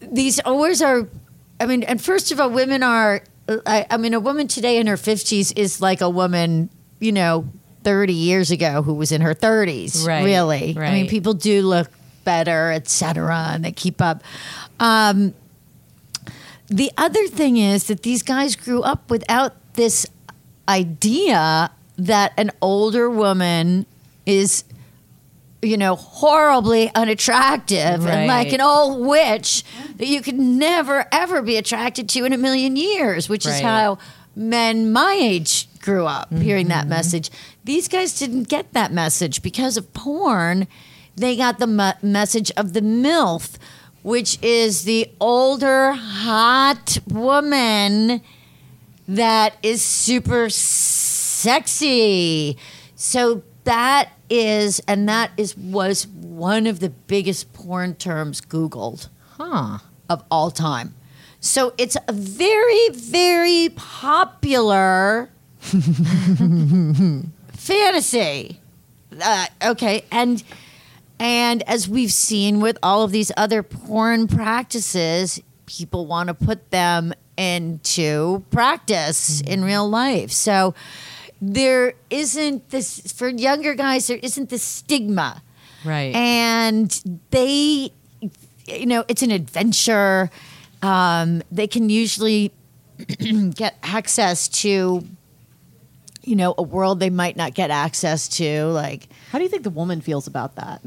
these 0.00 0.40
always 0.40 0.82
are 0.82 1.08
I 1.58 1.66
mean, 1.66 1.82
and 1.84 2.00
first 2.02 2.32
of 2.32 2.40
all, 2.40 2.50
women 2.50 2.82
are 2.82 3.22
I, 3.48 3.86
I 3.90 3.96
mean, 3.96 4.12
a 4.14 4.20
woman 4.20 4.48
today 4.48 4.78
in 4.78 4.86
her 4.86 4.96
fifties 4.96 5.52
is 5.52 5.80
like 5.80 6.00
a 6.00 6.10
woman, 6.10 6.68
you 7.00 7.12
know, 7.12 7.48
thirty 7.86 8.12
years 8.12 8.50
ago 8.50 8.82
who 8.82 8.94
was 8.94 9.12
in 9.12 9.20
her 9.22 9.32
thirties. 9.34 10.04
Right, 10.06 10.24
Really. 10.24 10.74
I 10.76 10.90
mean, 10.92 11.06
people 11.08 11.34
do 11.34 11.62
look 11.62 11.88
better, 12.24 12.72
etc., 12.72 13.50
and 13.54 13.64
they 13.64 13.70
keep 13.72 14.02
up. 14.02 14.22
Um, 14.80 15.32
the 16.66 16.90
other 16.98 17.26
thing 17.28 17.56
is 17.56 17.84
that 17.86 18.02
these 18.02 18.22
guys 18.24 18.56
grew 18.56 18.82
up 18.82 19.08
without 19.10 19.54
this 19.74 20.04
idea 20.68 21.70
that 21.96 22.32
an 22.36 22.50
older 22.60 23.08
woman 23.08 23.86
is 24.26 24.64
you 25.62 25.76
know 25.76 25.94
horribly 25.94 26.90
unattractive 26.94 28.04
and 28.06 28.26
like 28.26 28.52
an 28.52 28.60
old 28.60 29.06
witch 29.06 29.62
that 29.96 30.06
you 30.06 30.20
could 30.20 30.38
never 30.38 31.06
ever 31.12 31.40
be 31.40 31.56
attracted 31.56 32.08
to 32.08 32.24
in 32.24 32.32
a 32.32 32.36
million 32.36 32.76
years 32.76 33.28
which 33.28 33.46
is 33.46 33.60
how 33.60 33.96
men 34.34 34.92
my 34.92 35.16
age 35.18 35.68
grew 35.80 36.04
up 36.04 36.30
hearing 36.32 36.66
Mm-hmm. 36.66 36.70
that 36.70 36.86
message 36.88 37.30
these 37.66 37.88
guys 37.88 38.18
didn't 38.18 38.48
get 38.48 38.72
that 38.72 38.92
message 38.92 39.42
because 39.42 39.76
of 39.76 39.92
porn 39.92 40.66
they 41.16 41.36
got 41.36 41.58
the 41.58 41.96
message 42.02 42.50
of 42.56 42.72
the 42.72 42.80
milf 42.80 43.56
which 44.02 44.38
is 44.40 44.84
the 44.84 45.10
older 45.20 45.92
hot 45.92 46.98
woman 47.08 48.20
that 49.08 49.56
is 49.62 49.82
super 49.82 50.48
sexy. 51.46 52.56
So 52.94 53.42
that 53.64 54.10
is, 54.30 54.80
and 54.86 55.08
that 55.08 55.30
is 55.36 55.56
was 55.56 56.06
one 56.06 56.66
of 56.66 56.78
the 56.80 56.90
biggest 56.90 57.52
porn 57.52 57.94
terms 57.96 58.40
Googled 58.40 59.08
Huh. 59.36 59.78
of 60.08 60.22
all 60.30 60.50
time. 60.50 60.94
So 61.40 61.74
it's 61.76 61.96
a 62.08 62.12
very, 62.12 62.88
very 62.90 63.68
popular 63.74 65.30
fantasy. 67.66 68.60
Uh, 69.22 69.46
okay, 69.64 70.04
and 70.10 70.42
and 71.18 71.62
as 71.68 71.88
we've 71.88 72.12
seen 72.12 72.60
with 72.60 72.78
all 72.82 73.02
of 73.02 73.10
these 73.12 73.32
other 73.36 73.62
porn 73.62 74.28
practices, 74.28 75.40
people 75.66 76.06
want 76.06 76.28
to 76.28 76.34
put 76.34 76.70
them 76.70 77.12
into 77.36 78.44
practice 78.50 79.40
in 79.42 79.64
real 79.64 79.88
life. 79.88 80.30
So 80.30 80.74
there 81.40 81.94
isn't 82.10 82.70
this 82.70 83.12
for 83.12 83.28
younger 83.28 83.74
guys. 83.74 84.06
There 84.06 84.18
isn't 84.22 84.48
this 84.50 84.62
stigma 84.62 85.42
Right. 85.84 86.14
and 86.14 86.90
they 87.30 87.92
you 88.66 88.86
know 88.86 89.04
it's 89.06 89.22
an 89.22 89.30
adventure 89.30 90.30
um, 90.82 91.42
they 91.52 91.66
can 91.68 91.88
usually 91.90 92.52
get 93.54 93.76
access 93.82 94.48
to 94.48 95.04
you 96.26 96.36
know 96.36 96.54
a 96.58 96.62
world 96.62 97.00
they 97.00 97.08
might 97.10 97.36
not 97.36 97.54
get 97.54 97.70
access 97.70 98.28
to 98.28 98.66
like 98.66 99.08
How 99.30 99.38
do 99.38 99.44
you 99.44 99.50
think 99.50 99.62
the 99.62 99.70
woman 99.70 100.00
feels 100.02 100.26
about 100.26 100.56
that? 100.56 100.82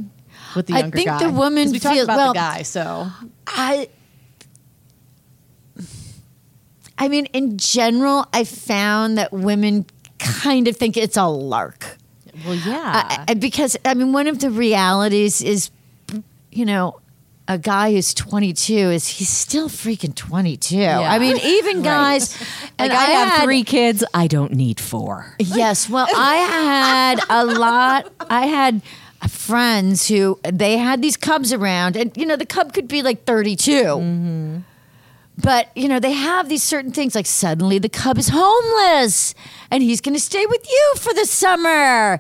With 0.56 0.67
the 0.67 0.73
I 0.75 0.80
younger 0.80 0.97
think 0.97 1.08
guy? 1.10 1.23
the 1.25 1.32
woman 1.32 1.71
we 1.71 1.80
talked 1.80 1.95
feel- 1.95 2.04
about 2.06 2.17
well- 2.17 2.34
the 2.34 2.39
guy, 2.39 2.62
so 2.63 3.08
i 3.47 3.88
i 6.97 7.08
mean 7.08 7.25
in 7.28 7.58
general 7.58 8.25
i 8.34 8.43
found 8.43 9.17
that 9.17 9.32
women 9.32 9.86
kind 10.17 10.67
of 10.67 10.75
think 10.75 10.97
it's 10.97 11.17
a 11.17 11.25
lark 11.28 11.97
well, 12.45 12.56
yeah. 12.56 12.91
I- 13.10 13.25
I- 13.30 13.34
because 13.34 13.75
I 13.84 13.93
mean, 13.95 14.13
one 14.13 14.28
of 14.28 14.39
the 14.39 14.49
realities 14.49 15.41
is, 15.41 15.71
you 16.54 16.63
know, 16.65 17.02
a 17.49 17.57
guy 17.57 17.91
who's 17.91 18.13
22 18.13 18.73
is 18.73 19.07
he's 19.07 19.27
still 19.27 19.69
freaking 19.69 20.13
22. 20.13 20.79
I 20.79 21.17
mean, 21.17 21.38
even 21.43 21.81
guys. 21.83 22.39
like 22.39 22.71
and 22.77 22.93
I, 22.93 23.05
have 23.05 23.27
had- 23.29 23.43
three 23.43 23.63
kids. 23.63 24.05
I 24.13 24.27
don't 24.27 24.53
need 24.53 24.79
four. 24.79 25.35
Yes. 25.39 25.89
Well, 25.89 26.07
I 26.15 26.35
had 26.35 27.19
a 27.27 27.45
lot. 27.45 28.12
I 28.29 28.45
had 28.45 28.81
friends 29.27 30.07
who 30.07 30.39
they 30.43 30.77
had 30.77 31.01
these 31.01 31.17
cubs 31.17 31.51
around, 31.51 31.97
and 31.97 32.15
you 32.15 32.25
know, 32.25 32.35
the 32.35 32.45
cub 32.45 32.71
could 32.71 32.88
be 32.88 33.01
like 33.01 33.25
32. 33.25 33.71
Mm-hmm. 33.71 34.57
But 35.41 35.75
you 35.75 35.88
know, 35.88 35.99
they 35.99 36.12
have 36.12 36.49
these 36.49 36.63
certain 36.63 36.91
things 36.91 37.15
like 37.15 37.25
suddenly 37.25 37.79
the 37.79 37.89
cub 37.89 38.17
is 38.19 38.29
homeless 38.31 39.33
and 39.71 39.81
he's 39.81 40.01
going 40.01 40.15
to 40.15 40.21
stay 40.21 40.45
with 40.45 40.69
you 40.69 40.93
for 40.97 41.13
the 41.13 41.25
summer. 41.25 42.19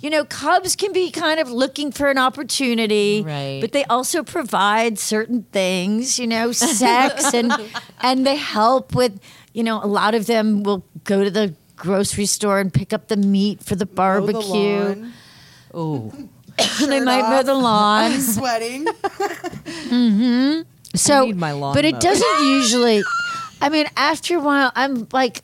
You 0.00 0.10
know, 0.10 0.24
cubs 0.24 0.76
can 0.76 0.92
be 0.92 1.10
kind 1.10 1.40
of 1.40 1.50
looking 1.50 1.90
for 1.90 2.08
an 2.08 2.18
opportunity, 2.18 3.22
Right. 3.26 3.58
but 3.60 3.72
they 3.72 3.84
also 3.86 4.22
provide 4.22 4.96
certain 4.98 5.42
things, 5.50 6.20
you 6.20 6.26
know, 6.28 6.52
sex 6.52 7.34
and 7.34 7.52
and 8.00 8.24
they 8.24 8.36
help 8.36 8.94
with, 8.94 9.18
you 9.52 9.64
know, 9.64 9.82
a 9.82 9.86
lot 9.90 10.14
of 10.14 10.26
them 10.26 10.62
will 10.62 10.84
go 11.02 11.24
to 11.24 11.30
the 11.30 11.54
grocery 11.74 12.26
store 12.26 12.60
and 12.60 12.72
pick 12.72 12.92
up 12.92 13.08
the 13.08 13.16
meat 13.16 13.62
for 13.64 13.74
the 13.74 13.86
barbecue. 13.86 15.04
Oh, 15.74 16.12
they 16.86 17.00
might 17.00 17.22
mow 17.28 17.42
the 17.42 17.54
lawn. 17.54 18.12
Oh. 18.12 18.14
I'm 18.14 18.20
sweating. 18.20 18.86
Mm-hmm. 19.88 20.62
So, 20.94 21.26
need 21.26 21.36
my 21.36 21.52
lawn 21.52 21.74
but 21.74 21.84
it 21.84 21.92
mowed. 21.94 22.02
doesn't 22.02 22.44
usually. 22.44 23.02
I 23.60 23.68
mean, 23.68 23.86
after 23.96 24.36
a 24.36 24.40
while, 24.40 24.70
I'm 24.74 25.06
like, 25.12 25.42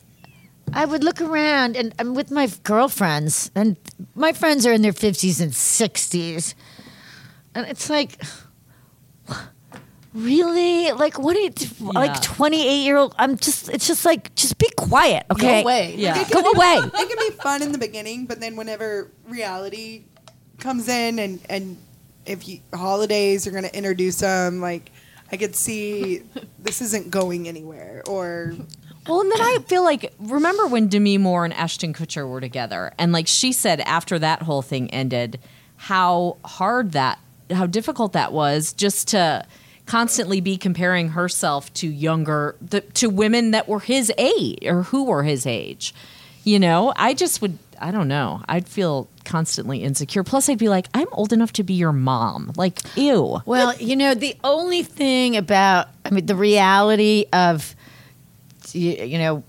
I 0.73 0.85
would 0.85 1.03
look 1.03 1.21
around 1.21 1.75
and 1.77 1.93
I'm 1.99 2.13
with 2.15 2.31
my 2.31 2.47
girlfriends, 2.63 3.51
and 3.55 3.77
my 4.15 4.33
friends 4.33 4.65
are 4.65 4.73
in 4.73 4.81
their 4.81 4.93
fifties 4.93 5.39
and 5.39 5.53
sixties, 5.55 6.55
and 7.53 7.65
it's 7.67 7.89
like, 7.89 8.21
really, 10.13 10.91
like, 10.91 11.17
what 11.19 11.35
are 11.37 11.39
you, 11.39 11.51
like, 11.79 12.21
twenty 12.21 12.67
eight 12.67 12.83
year 12.83 12.97
old? 12.97 13.15
I'm 13.17 13.37
just, 13.37 13.69
it's 13.69 13.87
just 13.87 14.05
like, 14.05 14.33
just 14.35 14.57
be 14.57 14.69
quiet, 14.77 15.25
okay? 15.31 15.61
Go 15.61 15.69
away. 15.69 15.95
Yeah. 15.97 16.19
It 16.19 16.29
Go 16.31 16.41
be- 16.41 16.49
away. 16.57 16.79
It 16.83 16.91
can 17.09 17.29
be 17.29 17.35
fun 17.41 17.61
in 17.61 17.71
the 17.71 17.77
beginning, 17.77 18.25
but 18.25 18.39
then 18.39 18.55
whenever 18.55 19.11
reality 19.27 20.03
comes 20.57 20.87
in 20.87 21.19
and 21.19 21.39
and 21.49 21.77
if 22.25 22.47
you, 22.47 22.59
holidays 22.73 23.45
are 23.45 23.51
going 23.51 23.63
to 23.65 23.75
introduce 23.75 24.19
them, 24.19 24.59
like 24.61 24.91
I 25.31 25.37
could 25.37 25.55
see 25.55 26.23
this 26.59 26.81
isn't 26.81 27.11
going 27.11 27.47
anywhere. 27.47 28.01
Or 28.07 28.53
Well, 29.07 29.21
and 29.21 29.31
then 29.31 29.41
I 29.41 29.59
feel 29.67 29.83
like 29.83 30.13
remember 30.19 30.67
when 30.67 30.87
Demi 30.87 31.17
Moore 31.17 31.45
and 31.45 31.53
Ashton 31.53 31.93
Kutcher 31.93 32.27
were 32.27 32.41
together, 32.41 32.93
and 32.97 33.11
like 33.11 33.27
she 33.27 33.51
said 33.51 33.81
after 33.81 34.17
that 34.19 34.41
whole 34.41 34.61
thing 34.61 34.89
ended, 34.91 35.39
how 35.77 36.37
hard 36.43 36.93
that, 36.93 37.19
how 37.51 37.67
difficult 37.67 38.13
that 38.13 38.33
was, 38.33 38.73
just 38.73 39.09
to 39.09 39.45
constantly 39.85 40.41
be 40.41 40.57
comparing 40.57 41.09
herself 41.09 41.71
to 41.75 41.87
younger, 41.87 42.55
the, 42.59 42.81
to 42.81 43.07
women 43.07 43.51
that 43.51 43.67
were 43.67 43.81
his 43.81 44.11
age 44.17 44.65
or 44.65 44.83
who 44.83 45.03
were 45.03 45.23
his 45.23 45.45
age. 45.45 45.93
You 46.43 46.59
know, 46.59 46.93
I 46.95 47.13
just 47.13 47.41
would, 47.41 47.57
I 47.79 47.91
don't 47.91 48.07
know, 48.07 48.41
I'd 48.47 48.67
feel 48.67 49.07
constantly 49.25 49.83
insecure. 49.83 50.23
Plus, 50.23 50.49
I'd 50.49 50.57
be 50.57 50.69
like, 50.69 50.87
I'm 50.93 51.07
old 51.11 51.33
enough 51.33 51.53
to 51.53 51.63
be 51.63 51.73
your 51.73 51.91
mom. 51.91 52.53
Like, 52.55 52.79
ew. 52.95 53.41
Well, 53.45 53.75
you 53.77 53.95
know, 53.95 54.15
the 54.15 54.35
only 54.43 54.81
thing 54.81 55.37
about, 55.37 55.89
I 56.03 56.09
mean, 56.09 56.25
the 56.25 56.35
reality 56.35 57.25
of, 57.33 57.75
you, 58.75 59.05
you 59.05 59.17
know, 59.17 59.43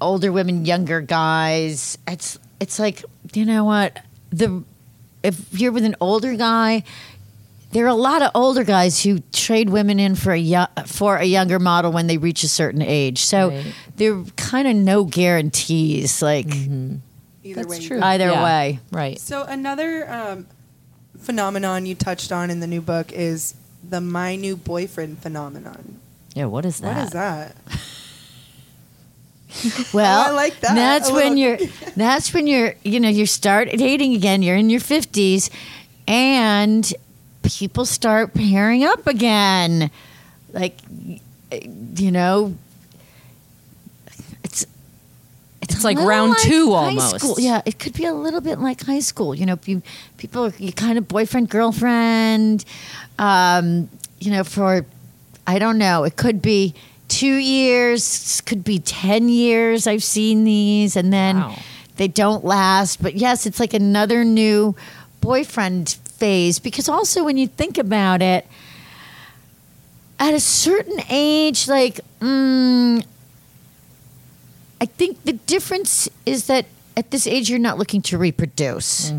older 0.00 0.32
women, 0.32 0.64
younger 0.66 1.00
guys, 1.00 1.96
it's 2.06 2.38
it's 2.60 2.78
like, 2.78 3.04
you 3.32 3.44
know 3.44 3.64
what? 3.64 3.98
The 4.30 4.62
if 5.22 5.58
you're 5.58 5.72
with 5.72 5.84
an 5.84 5.96
older 6.00 6.34
guy, 6.36 6.82
there 7.72 7.84
are 7.84 7.88
a 7.88 7.94
lot 7.94 8.22
of 8.22 8.30
older 8.34 8.64
guys 8.64 9.02
who 9.02 9.20
trade 9.32 9.70
women 9.70 9.98
in 9.98 10.14
for 10.14 10.32
a 10.32 10.38
yo- 10.38 10.66
for 10.86 11.16
a 11.16 11.24
younger 11.24 11.58
model 11.58 11.92
when 11.92 12.06
they 12.06 12.18
reach 12.18 12.42
a 12.44 12.48
certain 12.48 12.82
age. 12.82 13.18
So 13.20 13.48
Right. 13.50 13.74
there 13.96 14.14
are 14.14 14.24
kind 14.36 14.68
of 14.68 14.76
no 14.76 15.04
guarantees, 15.04 16.20
like 16.22 16.46
either 17.42 17.66
way, 17.66 17.80
true. 17.80 18.00
either 18.02 18.26
Yeah. 18.30 18.44
way. 18.44 18.80
Right. 18.92 19.18
So 19.18 19.42
another 19.44 20.10
um, 20.12 20.46
phenomenon 21.18 21.86
you 21.86 21.94
touched 21.94 22.30
on 22.32 22.50
in 22.50 22.60
the 22.60 22.66
new 22.66 22.80
book 22.80 23.12
is 23.12 23.54
the 23.88 24.00
my 24.00 24.36
new 24.36 24.56
boyfriend 24.56 25.18
phenomenon. 25.20 26.00
Yeah, 26.34 26.46
what 26.46 26.64
is 26.64 26.80
that? 26.80 26.96
What 26.96 27.04
is 27.06 27.10
that? 27.12 27.56
Well, 29.92 30.24
Oh, 30.26 30.30
I 30.30 30.30
like 30.32 30.58
that. 30.60 30.74
That's 30.74 31.10
A 31.10 31.14
when 31.14 31.36
you're. 31.36 31.58
That's 31.96 32.32
when 32.34 32.46
you're. 32.46 32.74
You 32.82 33.00
know, 33.00 33.08
you 33.08 33.26
start 33.26 33.68
dating 33.76 34.14
again. 34.14 34.42
You're 34.42 34.56
in 34.56 34.70
your 34.70 34.80
fifties, 34.80 35.50
and 36.08 36.92
people 37.42 37.84
start 37.84 38.34
pairing 38.34 38.84
up 38.84 39.06
again. 39.06 39.90
Like, 40.52 40.78
you 41.96 42.10
know, 42.10 42.54
it's. 44.42 44.66
It's 45.62 45.80
a 45.82 45.84
like 45.86 45.96
little 45.96 46.08
round 46.10 46.36
two 46.42 46.72
high 46.72 46.86
almost. 46.88 47.20
School. 47.20 47.36
Yeah, 47.38 47.62
it 47.64 47.78
could 47.78 47.94
be 47.94 48.04
a 48.04 48.12
little 48.14 48.40
bit 48.40 48.58
like 48.58 48.82
high 48.82 49.00
school. 49.00 49.34
You 49.34 49.46
know, 49.46 49.58
you 49.64 49.82
people 50.18 50.46
are 50.46 50.52
you 50.58 50.72
kind 50.72 50.98
of 50.98 51.08
boyfriend 51.08 51.48
girlfriend. 51.48 52.64
Um, 53.18 53.88
you 54.20 54.30
know, 54.30 54.44
for 54.44 54.84
I 55.46 55.58
don't 55.58 55.78
know. 55.78 56.04
It 56.04 56.16
could 56.16 56.42
be 56.42 56.74
two 57.08 57.36
years, 57.36 58.40
could 58.42 58.64
be 58.64 58.78
ten 58.78 59.28
years. 59.28 59.86
I've 59.86 60.02
seen 60.04 60.44
these, 60.44 60.96
and 60.96 61.12
then 61.12 61.36
Wow. 61.36 61.56
they 61.96 62.08
don't 62.08 62.44
last. 62.44 63.02
But 63.02 63.14
yes, 63.16 63.46
it's 63.46 63.60
like 63.60 63.74
another 63.74 64.24
new 64.24 64.74
boyfriend 65.20 65.90
phase. 66.18 66.58
Because 66.58 66.88
also, 66.88 67.24
when 67.24 67.36
you 67.38 67.46
think 67.46 67.78
about 67.78 68.22
it, 68.22 68.46
at 70.18 70.34
a 70.34 70.40
certain 70.40 71.00
age, 71.10 71.68
like. 71.68 72.00
Mm, 72.20 73.04
I 74.80 74.86
think 74.86 75.24
the 75.24 75.32
difference 75.34 76.08
is 76.26 76.46
that 76.46 76.66
at 76.96 77.10
this 77.10 77.26
age 77.26 77.48
you're 77.48 77.58
not 77.58 77.78
looking 77.78 78.02
to 78.02 78.18
reproduce. 78.18 79.12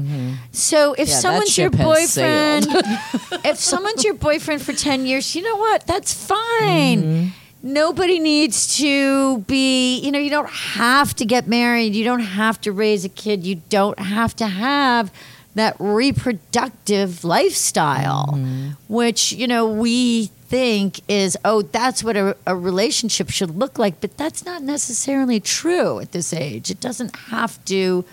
So 0.51 0.93
if 0.93 1.07
Yeah, 1.09 1.15
someone's 1.15 1.57
your 1.57 1.71
ship 1.71 1.75
has 1.75 2.11
sailed. 2.11 2.65
boyfriend, 2.67 3.45
if 3.45 3.57
someone's 3.57 4.03
your 4.03 4.13
boyfriend 4.13 4.61
for 4.61 4.73
10 4.73 5.05
years, 5.07 5.35
you 5.35 5.41
know 5.41 5.57
what? 5.57 5.87
That's 5.87 6.13
fine. 6.13 7.01
Mm-hmm. 7.01 7.27
Nobody 7.65 8.19
needs 8.19 8.77
to 8.77 9.39
be, 9.47 9.99
you 9.99 10.11
know, 10.11 10.19
you 10.19 10.29
don't 10.29 10.49
have 10.49 11.15
to 11.15 11.25
get 11.25 11.47
married. 11.47 11.95
You 11.95 12.03
don't 12.05 12.19
have 12.19 12.61
to 12.61 12.71
raise 12.71 13.03
a 13.03 13.09
kid. 13.09 13.43
You 13.43 13.55
don't 13.69 13.97
have 13.97 14.35
to 14.35 14.45
have 14.45 15.11
that 15.55 15.75
reproductive 15.79 17.23
lifestyle, 17.23 18.27
Mm-hmm. 18.33 18.69
which, 18.87 19.31
you 19.31 19.47
know, 19.47 19.67
we 19.67 20.27
think 20.47 20.99
is, 21.07 21.35
oh, 21.43 21.63
that's 21.63 22.03
what 22.03 22.15
a, 22.15 22.37
a 22.45 22.55
relationship 22.55 23.29
should 23.31 23.49
look 23.57 23.79
like. 23.79 23.99
But 23.99 24.15
that's 24.15 24.45
not 24.45 24.61
necessarily 24.61 25.39
true 25.39 25.99
at 25.99 26.11
this 26.11 26.33
age. 26.33 26.69
It 26.69 26.79
doesn't 26.79 27.15
have 27.33 27.63
to 27.65 28.05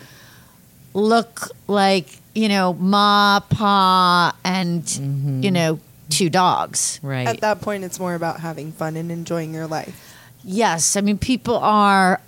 look 0.95 1.51
like, 1.69 2.07
you 2.35 2.49
know, 2.49 2.73
ma, 2.73 3.41
pa, 3.41 4.35
and, 4.45 4.83
Mm-hmm. 4.83 5.43
you 5.43 5.51
know, 5.51 5.79
two 6.13 6.31
dogs. 6.31 7.01
Right. 7.03 7.27
At 7.27 7.41
that 7.41 7.61
point, 7.61 7.85
it's 7.85 7.99
more 7.99 8.15
about 8.15 8.41
having 8.41 8.73
fun 8.73 8.97
and 8.97 9.11
enjoying 9.11 9.53
your 9.55 9.67
life. 9.67 9.95
Yes, 10.45 10.97
I 10.97 11.01
mean 11.01 11.19
people 11.19 11.57
are. 11.57 12.21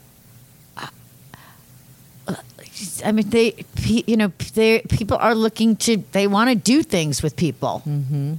I 3.05 3.13
mean, 3.13 3.31
they, 3.31 3.65
you 3.85 4.17
know, 4.17 4.33
they 4.55 4.81
people 4.81 5.17
are 5.19 5.35
looking 5.35 5.77
to. 5.77 5.99
They 6.13 6.27
want 6.27 6.51
to 6.51 6.57
do 6.57 6.83
things 6.83 7.23
with 7.23 7.37
people. 7.37 7.83
Mm-hmm. 7.87 8.35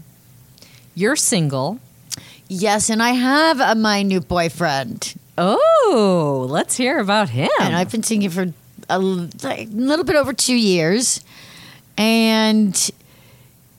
You're 0.94 1.16
single. 1.16 1.80
Yes, 2.48 2.90
and 2.90 3.02
I 3.02 3.12
have 3.12 3.60
a, 3.60 3.76
my 3.76 4.04
new 4.04 4.20
boyfriend, 4.22 5.16
Oh, 5.38 6.46
let's 6.50 6.78
hear 6.78 7.00
about 7.00 7.30
him. 7.30 7.50
and 7.60 7.76
I've 7.76 7.92
been 7.92 8.04
seeing 8.04 8.22
him 8.22 8.32
for 8.32 8.54
a, 8.88 9.00
like, 9.00 9.70
little 9.72 10.06
bit 10.06 10.16
over 10.16 10.32
two 10.32 10.56
years, 10.56 11.22
and 11.98 12.92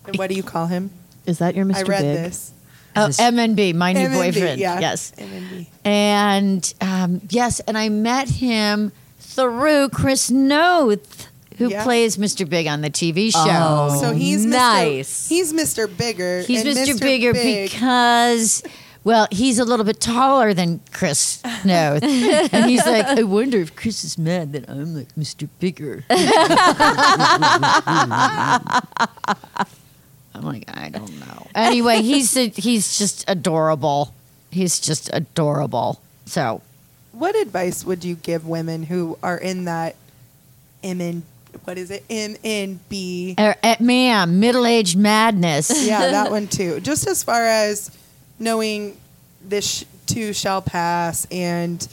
And 0.05 0.17
what 0.17 0.31
do 0.31 0.35
you 0.35 0.43
call 0.43 0.67
him? 0.67 0.91
Is 1.27 1.39
that 1.39 1.55
your 1.55 1.65
Mr. 1.67 1.77
I 1.77 1.83
read 1.83 2.03
Big? 2.03 2.17
this. 2.17 2.53
oh, 2.97 3.09
MNB, 3.09 3.75
my 3.75 3.93
new 3.93 4.09
MNB, 4.09 4.15
boyfriend. 4.15 4.61
yeah. 4.61 4.81
Yes, 4.81 5.13
MNB. 5.19 5.67
and 5.85 6.75
um, 6.81 7.21
yes, 7.31 7.61
and 7.61 7.77
I 7.77 7.89
met 7.89 8.29
him 8.29 8.93
through 9.19 9.91
Chris 9.91 10.31
Noth, 10.31 11.29
who 11.59 11.69
Yeah. 11.69 11.83
plays 11.85 12.17
Mr. 12.17 12.49
Big 12.49 12.67
on 12.67 12.81
the 12.81 12.91
TV 12.91 13.31
show. 13.33 13.45
Oh, 13.47 13.99
So 14.01 14.13
he's 14.13 14.45
nice. 14.47 15.27
Mr. 15.27 15.29
He's 15.29 15.53
Mr. 15.53 15.97
Bigger. 15.99 16.43
He's 16.43 16.65
and 16.65 16.77
Mr. 16.77 16.99
Bigger 17.01 17.33
Big, 17.35 17.71
because, 17.71 18.63
well, 19.05 19.27
he's 19.31 19.59
a 19.59 19.65
little 19.65 19.85
bit 19.85 20.01
taller 20.01 20.55
than 20.55 20.81
Chris 20.93 21.43
Noth. 21.65 22.03
and 22.03 22.71
he's 22.71 22.87
like, 22.87 23.05
I 23.07 23.23
wonder 23.25 23.59
if 23.59 23.77
Chris 23.77 24.05
is 24.05 24.17
mad 24.17 24.53
that 24.55 24.71
I'm 24.71 24.95
like 24.95 25.15
Mr. 25.17 25.49
Bigger. 25.61 26.05
I'm 30.37 30.45
like, 30.45 30.65
I 30.69 30.91
don't 30.91 31.19
know. 31.19 31.47
Anyway, 31.55 32.03
he's 32.03 32.37
a, 32.37 32.49
he's 32.49 32.99
just 32.99 33.25
adorable. 33.29 34.13
He's 34.51 34.79
just 34.79 35.11
adorable. 35.13 36.01
So, 36.27 36.61
what 37.13 37.35
advice 37.35 37.85
would 37.85 38.05
you 38.05 38.15
give 38.15 38.47
women 38.47 38.85
who 38.85 39.19
are 39.23 39.39
in 39.39 39.65
that 39.65 39.97
MN 40.83 41.23
what 41.65 41.79
is 41.79 41.91
it 41.91 42.07
MNB? 42.09 43.39
er, 43.41 43.57
eh, 43.63 43.77
ma'am, 43.81 44.39
middle 44.39 44.67
aged 44.67 44.99
madness. 44.99 45.71
yeah, 45.87 46.11
that 46.11 46.31
one 46.31 46.47
too. 46.49 46.81
Just 46.81 47.07
as 47.07 47.23
far 47.23 47.45
as 47.45 47.91
knowing 48.39 48.97
this 49.43 49.85
too 50.07 50.33
shall 50.33 50.61
pass 50.61 51.27
and 51.31 51.89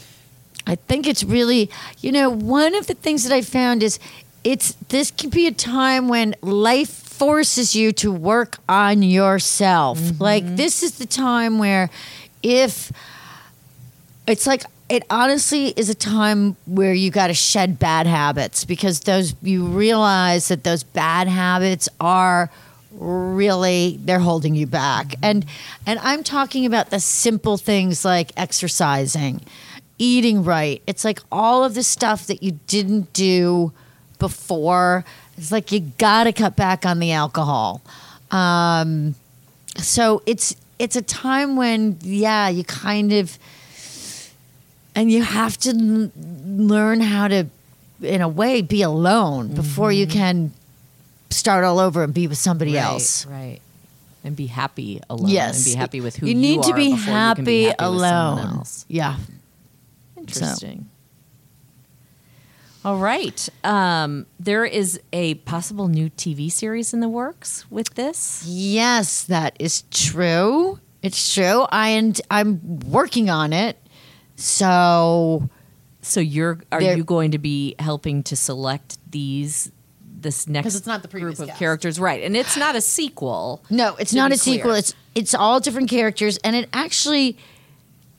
I 0.66 0.76
think 0.76 1.06
it's 1.06 1.24
really, 1.24 1.70
you 2.00 2.10
know, 2.10 2.30
one 2.30 2.74
of 2.74 2.86
the 2.86 2.94
things 2.94 3.24
that 3.24 3.34
I 3.34 3.42
found 3.42 3.82
is 3.82 3.98
it's 4.44 4.72
this 4.88 5.10
can 5.10 5.30
be 5.30 5.46
a 5.46 5.52
time 5.52 6.08
when 6.08 6.34
life 6.40 7.03
forces 7.18 7.74
you 7.74 7.92
to 7.92 8.12
work 8.12 8.58
on 8.68 9.02
yourself. 9.02 9.98
Mm-hmm. 9.98 10.22
Like 10.22 10.56
this 10.56 10.82
is 10.82 10.98
the 10.98 11.06
time 11.06 11.58
where 11.58 11.90
if 12.42 12.92
it's 14.26 14.46
like 14.46 14.64
it 14.88 15.04
honestly 15.08 15.68
is 15.68 15.88
a 15.88 15.94
time 15.94 16.56
where 16.66 16.92
you 16.92 17.10
got 17.10 17.28
to 17.28 17.34
shed 17.34 17.78
bad 17.78 18.06
habits 18.06 18.64
because 18.64 19.00
those 19.00 19.34
you 19.42 19.66
realize 19.66 20.48
that 20.48 20.64
those 20.64 20.82
bad 20.82 21.28
habits 21.28 21.88
are 22.00 22.50
really 22.92 23.98
they're 24.04 24.18
holding 24.18 24.54
you 24.54 24.66
back. 24.66 25.06
Mm-hmm. 25.08 25.24
And 25.24 25.46
and 25.86 25.98
i'm 26.00 26.22
talking 26.22 26.66
about 26.66 26.90
the 26.90 27.00
simple 27.00 27.56
things 27.56 28.04
like 28.04 28.32
exercising 28.36 29.40
eating 29.98 30.44
right. 30.44 30.82
It's 30.86 31.04
like 31.04 31.20
all 31.30 31.64
of 31.64 31.74
the 31.74 31.82
stuff 31.82 32.26
that 32.26 32.42
you 32.42 32.58
didn't 32.66 33.12
do 33.12 33.72
before 34.18 35.04
it's 35.36 35.50
like 35.52 35.72
you 35.72 35.80
gotta 35.98 36.32
cut 36.32 36.56
back 36.56 36.84
on 36.86 36.98
the 36.98 37.12
alcohol 37.12 37.82
um, 38.30 39.14
so 39.76 40.22
it's 40.26 40.54
it's 40.78 40.96
a 40.96 41.02
time 41.02 41.56
when 41.56 41.96
yeah 42.02 42.48
you 42.48 42.64
kind 42.64 43.12
of 43.12 43.38
and 44.94 45.10
you 45.10 45.22
have 45.22 45.56
to 45.58 45.70
l- 45.70 46.10
learn 46.46 47.00
how 47.00 47.28
to 47.28 47.46
in 48.02 48.20
a 48.20 48.28
way 48.28 48.60
be 48.62 48.82
alone 48.82 49.54
before 49.54 49.90
you 49.92 50.06
can 50.06 50.52
start 51.30 51.64
all 51.64 51.78
over 51.78 52.02
and 52.02 52.12
be 52.14 52.26
with 52.26 52.38
somebody 52.38 52.74
right, 52.74 52.82
else 52.84 53.26
right? 53.26 53.60
And 54.24 54.34
be 54.36 54.46
happy 54.46 55.00
alone. 55.10 55.28
yes 55.28 55.56
and 55.56 55.64
be 55.74 55.78
happy 55.78 56.00
with 56.00 56.16
who 56.16 56.26
you 56.26 56.34
you, 56.34 56.40
need 56.40 56.62
to 56.64 56.74
be 56.74 56.90
happy, 56.90 57.42
be 57.42 57.62
happy 57.64 57.76
alone 57.78 58.38
else. 58.58 58.84
yeah 58.88 59.16
Interesting. 60.16 60.88
All 62.84 62.98
right. 62.98 63.48
Um, 63.64 64.26
there 64.38 64.64
is 64.64 65.00
a 65.12 65.34
possible 65.36 65.88
new 65.88 66.10
TV 66.10 66.52
series 66.52 66.92
in 66.92 67.00
the 67.00 67.08
works 67.08 67.64
with 67.70 67.94
this. 67.94 68.44
yes 68.46 69.24
that 69.24 69.56
is 69.58 69.82
true 69.90 70.78
it's 71.02 71.34
true 71.34 71.66
i 71.70 71.88
and 71.90 72.20
i'm 72.30 72.80
working 72.80 73.28
on 73.30 73.52
it 73.52 73.76
so 74.36 75.48
So 76.02 76.20
you're 76.20 76.60
are 76.72 76.80
There- 76.80 76.96
you 76.96 77.04
going 77.04 77.30
to 77.32 77.38
be 77.38 77.74
helping 77.78 78.22
to 78.24 78.36
select 78.36 78.98
these 79.10 79.70
this 80.20 80.46
next 80.48 80.64
because 80.64 80.76
it's 80.76 80.86
not 80.86 81.02
the 81.02 81.08
previous 81.08 81.36
group 81.36 81.40
of 81.40 81.48
cast. 81.48 81.58
characters, 81.58 82.00
right? 82.00 82.22
And 82.22 82.34
it's 82.36 82.56
not 82.56 82.74
a 82.76 82.80
sequel. 82.80 83.62
No, 83.70 83.94
it's 83.96 84.14
not 84.14 84.32
a 84.32 84.36
sequel. 84.38 84.72
It's 84.72 84.94
it's 85.14 85.34
all 85.34 85.60
different 85.60 85.90
characters, 85.90 86.38
and 86.38 86.56
it 86.56 86.68
actually 86.72 87.36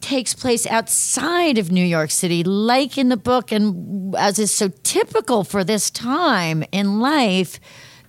takes 0.06 0.36
place 0.36 0.68
outside 0.68 1.58
of 1.58 1.72
New 1.72 1.84
York 1.84 2.12
City, 2.12 2.44
like 2.44 2.96
in 2.96 3.10
the 3.10 3.18
book, 3.18 3.52
and 3.52 4.16
as 4.16 4.38
is 4.38 4.54
so 4.54 4.70
typical 4.84 5.44
for 5.44 5.64
this 5.64 5.90
time 5.90 6.64
in 6.72 7.00
life, 7.00 7.60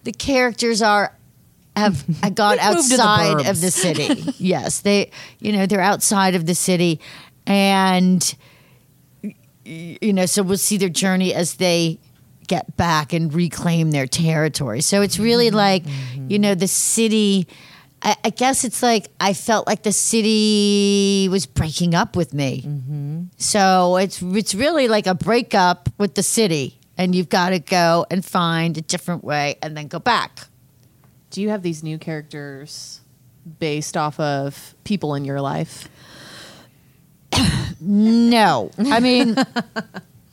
the 0.04 0.12
characters 0.12 0.82
are 0.82 1.16
have 1.74 2.04
uh, 2.22 2.28
gone 2.28 2.58
They've 2.58 2.74
moved 2.74 2.90
to 2.90 2.96
the 2.98 3.02
outside 3.02 3.46
of 3.48 3.60
the 3.62 3.70
city. 3.70 4.34
yes, 4.38 4.80
they 4.82 5.10
you 5.38 5.52
know 5.52 5.64
they're 5.64 5.80
outside 5.80 6.34
of 6.34 6.44
the 6.44 6.54
city, 6.54 7.00
and 7.46 8.36
you 9.64 10.12
know 10.12 10.26
so 10.26 10.42
we'll 10.42 10.58
see 10.58 10.76
their 10.76 10.90
journey 10.90 11.32
as 11.32 11.54
they 11.54 11.98
get 12.46 12.76
back 12.76 13.14
and 13.14 13.32
reclaim 13.32 13.90
their 13.90 14.06
territory. 14.06 14.82
So 14.82 15.00
it's 15.00 15.18
really 15.18 15.48
mm-hmm. 15.48 15.56
like, 15.56 15.84
you 15.86 15.90
mm-hmm. 15.90 16.40
know, 16.42 16.54
the 16.54 16.68
city. 16.68 17.48
I, 18.06 18.16
I 18.22 18.30
guess 18.30 18.62
it's 18.64 18.84
like 18.84 19.08
I 19.20 19.34
felt 19.34 19.66
like 19.66 19.82
the 19.82 19.90
city 19.90 21.28
was 21.28 21.44
breaking 21.44 21.96
up 21.96 22.14
with 22.14 22.32
me. 22.32 22.62
Mm-hmm. 22.64 23.22
So 23.36 23.96
it's 23.96 24.22
it's 24.22 24.54
really 24.54 24.86
like 24.86 25.08
a 25.08 25.14
breakup 25.14 25.88
with 25.98 26.14
the 26.14 26.22
city, 26.22 26.78
and 26.96 27.16
you've 27.16 27.28
got 27.28 27.50
to 27.50 27.58
go 27.58 28.06
and 28.08 28.24
find 28.24 28.78
a 28.78 28.80
different 28.80 29.24
way, 29.24 29.56
and 29.60 29.76
then 29.76 29.88
go 29.88 29.98
back. 29.98 30.46
Do 31.30 31.42
you 31.42 31.50
have 31.50 31.62
these 31.62 31.82
new 31.82 31.98
characters 31.98 33.00
based 33.58 33.96
off 33.96 34.20
of 34.20 34.76
people 34.84 35.14
in 35.16 35.24
your 35.24 35.40
life? 35.40 35.88
No, 37.78 38.70
I 38.78 39.00
mean, 39.00 39.36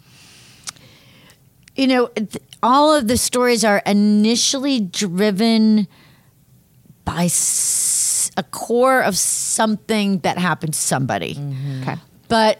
you 1.76 1.88
know, 1.88 2.08
th- 2.08 2.38
all 2.64 2.96
of 2.96 3.10
the 3.10 3.18
stories 3.18 3.66
are 3.66 3.84
initially 3.86 4.80
driven 4.80 5.90
by 7.06 7.26
s- 7.26 8.32
a 8.38 8.44
core 8.44 9.02
of 9.02 9.18
something 9.18 10.20
that 10.20 10.38
happened 10.38 10.74
to 10.74 10.80
somebody. 10.80 11.38
Okay. 11.82 11.96
But 12.28 12.60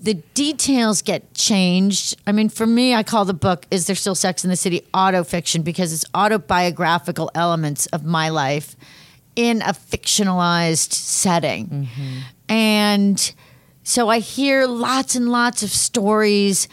the 0.00 0.14
details 0.34 1.02
get 1.02 1.34
changed. 1.34 2.16
I 2.26 2.32
mean, 2.32 2.48
for 2.48 2.66
me, 2.66 2.94
I 2.94 3.02
call 3.02 3.24
the 3.24 3.34
book 3.34 3.66
"Is 3.70 3.86
There 3.86 3.96
Still 3.96 4.14
Sex 4.14 4.44
in 4.44 4.50
the 4.50 4.56
City?" 4.56 4.82
auto 4.94 5.24
fiction 5.24 5.62
because 5.62 5.92
it's 5.92 6.04
autobiographical 6.14 7.30
elements 7.34 7.86
of 7.86 8.04
my 8.04 8.28
life 8.28 8.76
in 9.34 9.60
a 9.62 9.72
fictionalized 9.74 10.92
setting, 10.92 11.88
and 12.48 13.32
so 13.82 14.08
I 14.08 14.20
hear 14.20 14.66
lots 14.66 15.14
and 15.16 15.28
lots 15.30 15.62
of 15.62 15.70
stories, 15.70 16.68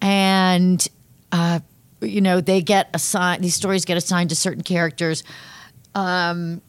and 0.00 0.86
uh, 1.32 1.60
you 2.00 2.20
know, 2.20 2.40
they 2.40 2.62
get 2.62 2.88
assigned. 2.94 3.44
These 3.44 3.54
stories 3.54 3.84
get 3.84 3.96
assigned 3.98 4.30
to 4.30 4.36
certain 4.36 4.62
characters, 4.62 5.22
um, 5.94 6.60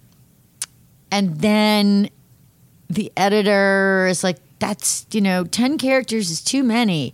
and 1.11 1.39
then 1.39 2.09
the 2.89 3.11
editor 3.17 4.07
is 4.09 4.23
like, 4.23 4.37
that's, 4.59 5.05
you 5.11 5.21
know, 5.21 5.43
10 5.43 5.77
characters 5.77 6.29
is 6.29 6.41
too 6.41 6.63
many. 6.63 7.13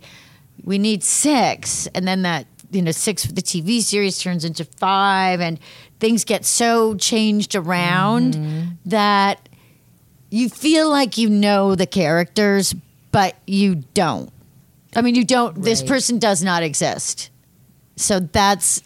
We 0.64 0.78
need 0.78 1.04
six. 1.04 1.86
And 1.88 2.06
then 2.06 2.22
that, 2.22 2.46
you 2.70 2.82
know, 2.82 2.90
six 2.90 3.24
for 3.24 3.32
the 3.32 3.42
TV 3.42 3.80
series 3.80 4.18
turns 4.18 4.44
into 4.44 4.64
five, 4.64 5.40
and 5.40 5.60
things 6.00 6.24
get 6.24 6.44
so 6.44 6.94
changed 6.96 7.54
around 7.54 8.34
that 8.84 9.48
you 10.30 10.48
feel 10.48 10.90
like 10.90 11.16
you 11.16 11.30
know 11.30 11.74
the 11.76 11.86
characters, 11.86 12.74
but 13.12 13.36
you 13.46 13.76
don't. 13.94 14.30
I 14.96 15.02
mean, 15.02 15.14
you 15.14 15.24
don't, 15.24 15.62
this 15.62 15.82
person 15.82 16.18
does 16.18 16.42
not 16.42 16.62
exist. 16.62 17.30
So 17.96 18.18
that's, 18.18 18.82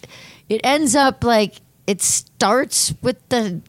it 0.47 0.61
ends 0.63 0.95
up 0.95 1.23
like, 1.23 1.55
it 1.91 2.01
starts 2.01 2.93
with 3.01 3.17
the, 3.27 3.61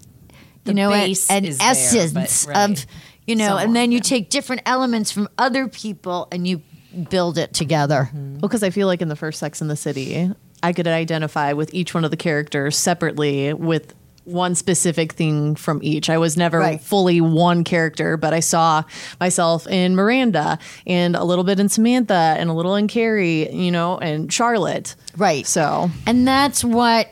you 0.65 0.75
know, 0.75 0.93
an, 0.93 1.01
base 1.01 1.29
an 1.29 1.45
is 1.45 1.59
there, 1.59 1.71
essence 1.71 2.47
right. 2.47 2.71
of, 2.71 2.87
you 3.27 3.35
know, 3.35 3.47
Someone, 3.49 3.65
and 3.65 3.77
then 3.77 3.91
you 3.91 3.97
yeah. 3.97 4.03
take 4.03 4.31
different 4.31 4.63
elements 4.65 5.11
from 5.11 5.29
other 5.39 5.67
people 5.67 6.29
and 6.31 6.47
you 6.47 6.63
build 7.11 7.37
it 7.37 7.53
together. 7.53 8.05
Mm-hmm. 8.05 8.35
Well, 8.35 8.43
because 8.43 8.63
I 8.63 8.71
feel 8.71 8.87
like 8.87 9.03
in 9.03 9.09
the 9.09 9.17
first 9.17 9.41
Sex 9.41 9.61
in 9.61 9.67
the 9.67 9.75
City, 9.75 10.31
I 10.63 10.73
could 10.73 10.87
identify 10.87 11.53
with 11.53 11.75
each 11.75 11.95
one 11.95 12.05
of 12.05 12.13
the 12.13 12.17
characters 12.17 12.77
separately 12.77 13.53
with 13.55 13.93
one 14.25 14.55
specific 14.55 15.15
thing 15.15 15.57
from 15.57 15.81
each. 15.83 16.09
I 16.09 16.17
was 16.19 16.37
never 16.37 16.61
Right. 16.61 16.81
fully 16.81 17.21
one 17.21 17.65
character, 17.65 18.17
but 18.17 18.33
I 18.33 18.39
saw 18.39 18.85
myself 19.19 19.67
in 19.67 19.97
Miranda 19.97 20.61
and 20.87 21.17
a 21.17 21.25
little 21.25 21.43
bit 21.43 21.59
in 21.59 21.69
Samantha 21.69 22.37
and 22.39 22.49
a 22.49 22.53
little 22.53 22.77
in 22.77 22.87
Carrie, 22.87 23.53
you 23.53 23.73
know, 23.73 23.99
and 23.99 24.33
Charlotte. 24.33 24.95
Right. 25.17 25.45
So 25.45 25.91
And 26.07 26.25
that's 26.29 26.63
what 26.63 27.11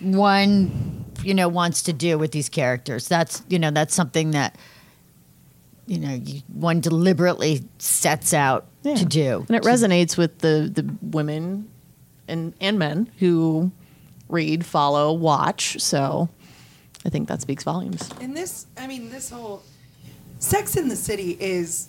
one, 0.00 1.04
you 1.22 1.34
know, 1.34 1.48
wants 1.48 1.82
to 1.82 1.92
do 1.92 2.18
with 2.18 2.32
these 2.32 2.48
characters. 2.48 3.08
That's, 3.08 3.42
you 3.48 3.58
know, 3.58 3.70
that's 3.70 3.94
something 3.94 4.32
that, 4.32 4.56
you 5.86 5.98
know, 5.98 6.14
you, 6.14 6.42
one 6.48 6.80
deliberately 6.80 7.64
sets 7.78 8.32
out 8.32 8.66
Yeah. 8.82 8.94
to 8.94 9.04
do. 9.04 9.44
And 9.48 9.56
it 9.56 9.62
resonates 9.62 10.16
with 10.16 10.38
the 10.38 10.70
the 10.72 10.94
women 11.02 11.68
and 12.28 12.54
and 12.60 12.78
men 12.78 13.10
who 13.18 13.72
read, 14.28 14.64
follow, 14.64 15.12
watch. 15.12 15.80
So 15.80 16.28
I 17.04 17.08
think 17.08 17.28
that 17.28 17.40
speaks 17.40 17.64
volumes. 17.64 18.08
And 18.20 18.36
this, 18.36 18.66
I 18.78 18.86
mean, 18.86 19.10
this 19.10 19.30
whole 19.30 19.62
Sex 20.38 20.76
in 20.76 20.88
the 20.88 20.96
City 20.96 21.36
is 21.38 21.88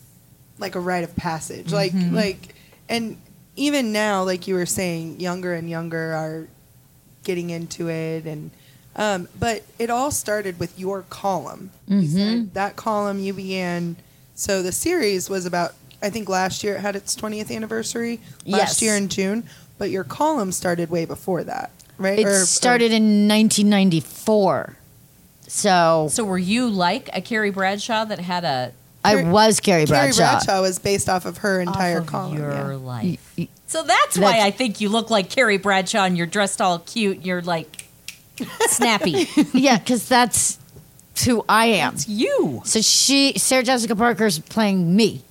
like 0.58 0.76
a 0.76 0.80
rite 0.80 1.04
of 1.04 1.16
passage. 1.16 1.72
Like, 1.72 1.94
mm-hmm. 1.94 2.16
like, 2.16 2.56
and 2.90 3.18
even 3.56 3.92
now, 3.94 4.24
like 4.24 4.48
you 4.48 4.56
were 4.56 4.66
saying, 4.66 5.20
younger 5.20 5.54
and 5.54 5.70
younger 5.70 6.14
are 6.14 6.48
getting 7.24 7.50
into 7.50 7.90
it, 7.90 8.26
and 8.26 8.52
um, 8.96 9.28
but 9.40 9.64
it 9.80 9.90
all 9.90 10.12
started 10.12 10.60
with 10.60 10.78
your 10.80 11.04
column. 11.04 11.72
You 11.88 12.08
said 12.08 12.54
that 12.54 12.76
column 12.76 13.20
you 13.20 13.34
began. 13.34 13.96
So 14.36 14.62
the 14.64 14.72
series 14.72 15.30
was 15.30 15.46
about. 15.46 15.74
I 16.04 16.10
think 16.10 16.28
last 16.28 16.64
year 16.64 16.76
it 16.78 16.80
had 16.82 16.96
its 16.96 17.16
20th 17.16 17.56
anniversary. 17.56 18.20
Last 18.46 18.82
Yes. 18.82 18.82
year 18.82 18.96
in 18.96 19.08
June, 19.08 19.44
but 19.78 19.92
your 19.92 20.04
column 20.04 20.52
started 20.52 20.90
way 20.90 21.06
before 21.06 21.44
that, 21.44 21.70
right? 22.00 22.18
It 22.18 22.26
Or- 22.26 22.42
or- 22.42 22.46
started 22.46 22.92
in 22.92 23.28
1994. 23.28 24.78
So, 25.48 26.08
So 26.12 26.24
were 26.24 26.38
you 26.40 26.68
like 26.70 27.10
a 27.14 27.22
Carrie 27.22 27.52
Bradshaw 27.52 28.06
that 28.06 28.20
had 28.20 28.44
a 28.44 28.72
I 29.04 29.24
was 29.24 29.60
Carrie 29.60 29.86
Bradshaw. 29.86 29.94
Carrie 29.96 30.12
Bradshaw. 30.14 30.46
Bradshaw 30.46 30.62
was 30.62 30.80
based 30.80 31.10
off 31.10 31.26
of 31.26 31.40
her 31.40 31.60
entire 31.62 31.98
off 31.98 32.04
of 32.04 32.08
column. 32.08 32.38
your 32.38 32.52
yeah. 32.52 32.76
life? 32.78 33.36
So 33.68 33.84
that's 33.84 34.18
why 34.18 34.42
I 34.42 34.52
think 34.52 34.82
you 34.82 34.90
look 34.90 35.10
like 35.10 35.30
Carrie 35.30 35.58
Bradshaw 35.58 36.04
and 36.04 36.18
you're 36.18 36.28
dressed 36.28 36.62
all 36.62 36.80
cute. 36.80 37.26
You're 37.26 37.42
like 37.42 37.88
snappy. 38.68 39.28
yeah, 39.54 39.78
because 39.80 40.08
that's 40.08 40.60
who 41.26 41.44
I 41.48 41.66
am. 41.68 41.94
it's 41.94 42.08
you. 42.08 42.62
So 42.66 42.82
she, 42.82 43.34
Sarah 43.38 43.64
Jessica 43.64 43.96
Parker's 43.96 44.40
playing 44.40 44.96
me. 44.96 45.22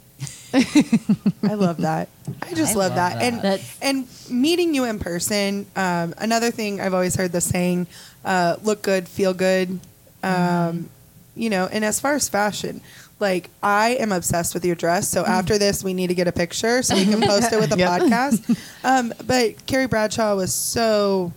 I 0.52 1.54
love 1.54 1.78
that. 1.78 2.08
I 2.42 2.54
just 2.54 2.74
love, 2.74 2.94
that. 2.96 3.22
And 3.22 3.40
That's- 3.40 3.78
and 3.80 4.06
meeting 4.30 4.74
you 4.74 4.84
in 4.84 4.98
person. 4.98 5.66
Um, 5.76 6.14
another 6.18 6.50
thing 6.50 6.80
I've 6.80 6.94
always 6.94 7.14
heard 7.14 7.30
the 7.32 7.40
saying, 7.40 7.86
uh, 8.24 8.56
"Look 8.62 8.82
good, 8.82 9.08
feel 9.08 9.32
good." 9.34 9.78
Um, 10.22 10.90
You 11.36 11.48
know, 11.48 11.68
and 11.70 11.84
as 11.84 12.00
far 12.00 12.14
as 12.14 12.28
fashion, 12.28 12.80
like 13.20 13.50
I 13.62 13.90
am 13.90 14.12
obsessed 14.12 14.54
with 14.54 14.64
your 14.64 14.74
dress. 14.74 15.08
So 15.08 15.24
after 15.24 15.58
this, 15.58 15.84
we 15.84 15.94
need 15.94 16.08
to 16.08 16.14
get 16.14 16.26
a 16.26 16.32
picture 16.32 16.82
so 16.82 16.94
we 16.94 17.04
can 17.04 17.20
post 17.32 17.52
it 17.52 17.60
with 17.60 17.70
the 17.70 17.76
podcast. 17.76 18.58
Um, 18.82 19.12
but 19.26 19.66
Carrie 19.66 19.86
Bradshaw 19.86 20.34
was 20.36 20.54
so, 20.54 21.32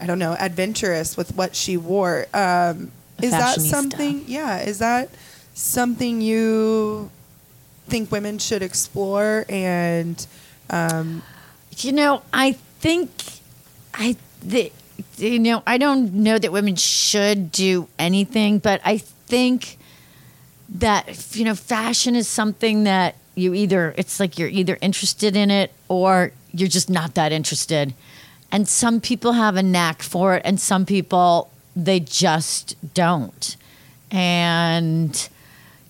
I 0.00 0.06
don't 0.06 0.18
know, 0.18 0.34
adventurous 0.38 1.18
with 1.18 1.36
what 1.36 1.54
she 1.54 1.76
wore. 1.76 2.26
Um, 2.32 2.90
is 3.20 3.30
that 3.32 3.58
fashionista. 3.58 3.70
something? 3.70 4.24
Yeah, 4.26 4.60
is 4.60 4.78
that 4.78 5.10
something 5.52 6.22
you 6.22 7.10
think 7.88 8.10
women 8.10 8.38
should 8.38 8.62
explore 8.62 9.44
and 9.50 10.26
um, 10.70 11.22
You 11.76 11.92
know, 11.92 12.22
I 12.32 12.52
think 12.80 13.10
I 13.92 14.16
the, 14.42 14.72
you 15.18 15.38
know, 15.38 15.62
I 15.66 15.76
don't 15.76 16.14
know 16.14 16.38
that 16.38 16.52
women 16.52 16.76
should 16.76 17.52
do 17.52 17.86
anything, 17.98 18.58
but 18.58 18.80
I 18.84 18.96
think 18.96 19.78
that 20.72 21.34
you 21.36 21.44
know, 21.44 21.54
fashion 21.54 22.16
is 22.16 22.28
something 22.28 22.84
that 22.84 23.16
you 23.34 23.54
either 23.54 23.94
it's 23.96 24.20
like 24.20 24.38
you're 24.38 24.48
either 24.48 24.78
interested 24.80 25.36
in 25.36 25.50
it 25.50 25.72
or 25.88 26.32
you're 26.52 26.68
just 26.68 26.90
not 26.90 27.14
that 27.14 27.32
interested. 27.32 27.94
And 28.50 28.68
some 28.68 29.00
people 29.00 29.32
have 29.32 29.56
a 29.56 29.62
knack 29.62 30.02
for 30.02 30.36
it 30.36 30.42
and 30.44 30.60
some 30.60 30.84
people 30.84 31.50
they 31.74 32.00
just 32.00 32.76
don't. 32.94 33.56
And 34.10 35.28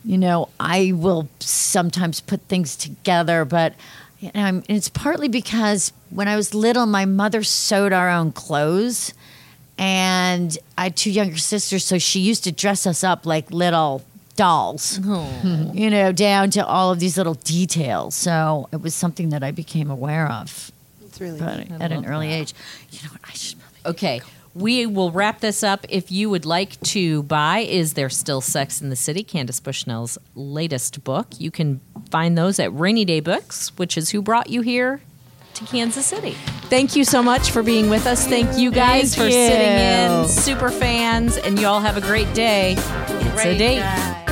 you 0.05 0.19
know, 0.19 0.49
I 0.59 0.93
will 0.95 1.29
sometimes 1.39 2.21
put 2.21 2.41
things 2.43 2.77
together, 2.77 3.45
but 3.45 3.75
you 4.19 4.31
know, 4.35 4.63
it's 4.69 4.89
partly 4.89 5.29
because 5.29 5.93
when 6.11 6.29
I 6.29 6.37
was 6.37 6.55
little, 6.55 6.87
my 6.87 7.05
mother 7.05 7.43
sewed 7.43 7.93
our 7.93 8.09
own 8.09 8.33
clothes, 8.33 9.15
and 9.79 10.57
I 10.79 10.85
had 10.85 10.97
two 10.97 11.11
younger 11.11 11.39
sisters, 11.39 11.85
so 11.85 11.99
she 11.99 12.21
used 12.21 12.45
to 12.45 12.53
dress 12.53 12.87
us 12.87 13.03
up 13.03 13.27
like 13.27 13.51
little 13.51 14.05
dolls, 14.37 14.99
oh. 15.05 15.71
you 15.75 15.91
know, 15.91 16.13
down 16.13 16.51
to 16.51 16.67
all 16.67 16.91
of 16.93 17.01
these 17.01 17.17
little 17.17 17.35
details. 17.35 18.15
So 18.15 18.69
it 18.73 18.81
was 18.81 18.95
something 18.95 19.31
that 19.31 19.43
I 19.43 19.51
became 19.51 19.91
aware 19.91 20.31
of 20.31 20.73
it's 21.13 21.21
really 21.21 21.39
but 21.39 21.83
at 21.83 21.93
an 21.93 22.07
early 22.07 22.33
age. 22.33 22.55
You 22.91 23.01
know 23.05 23.11
what? 23.11 23.21
I 23.29 23.33
should 23.33 23.59
probably 23.61 23.91
Okay. 23.91 24.21
We 24.55 24.85
will 24.85 25.11
wrap 25.11 25.41
this 25.41 25.63
up. 25.63 25.87
If 25.89 26.13
you 26.13 26.29
would 26.29 26.45
like 26.45 26.79
to 26.81 27.23
buy 27.23 27.61
Is 27.61 27.95
There 27.95 28.11
Still 28.11 28.43
Sex 28.43 28.83
in 28.83 28.91
the 28.91 28.97
City, 28.97 29.23
Candace 29.23 29.61
Bushnell's 29.61 30.19
latest 30.35 31.05
book, 31.05 31.29
you 31.39 31.51
can 31.51 31.81
find 32.11 32.37
those 32.37 32.59
at 32.59 32.73
Rainy 32.75 33.07
Day 33.07 33.21
Books, 33.21 33.73
which 33.79 33.97
is 33.97 34.11
who 34.11 34.21
brought 34.21 34.51
you 34.51 34.61
here 34.61 35.01
to 35.67 35.71
Kansas 35.71 36.07
City. 36.07 36.33
Thank 36.69 36.97
you 36.97 37.05
so 37.05 37.23
much 37.23 37.51
for 37.51 37.63
being 37.63 37.91
with 37.91 38.07
us. 38.07 38.27
Thank 38.27 38.57
you 38.57 38.71
guys 38.71 39.15
Thank 39.15 39.27
for 39.27 39.31
sitting 39.31 40.23
in, 40.23 40.29
super 40.29 40.71
fans, 40.71 41.37
and 41.37 41.59
you 41.59 41.67
all 41.67 41.81
have 41.81 41.97
a 41.97 42.01
great 42.01 42.33
day. 42.35 42.77
It's 42.79 43.45
a 43.45 43.59
date. 43.59 44.32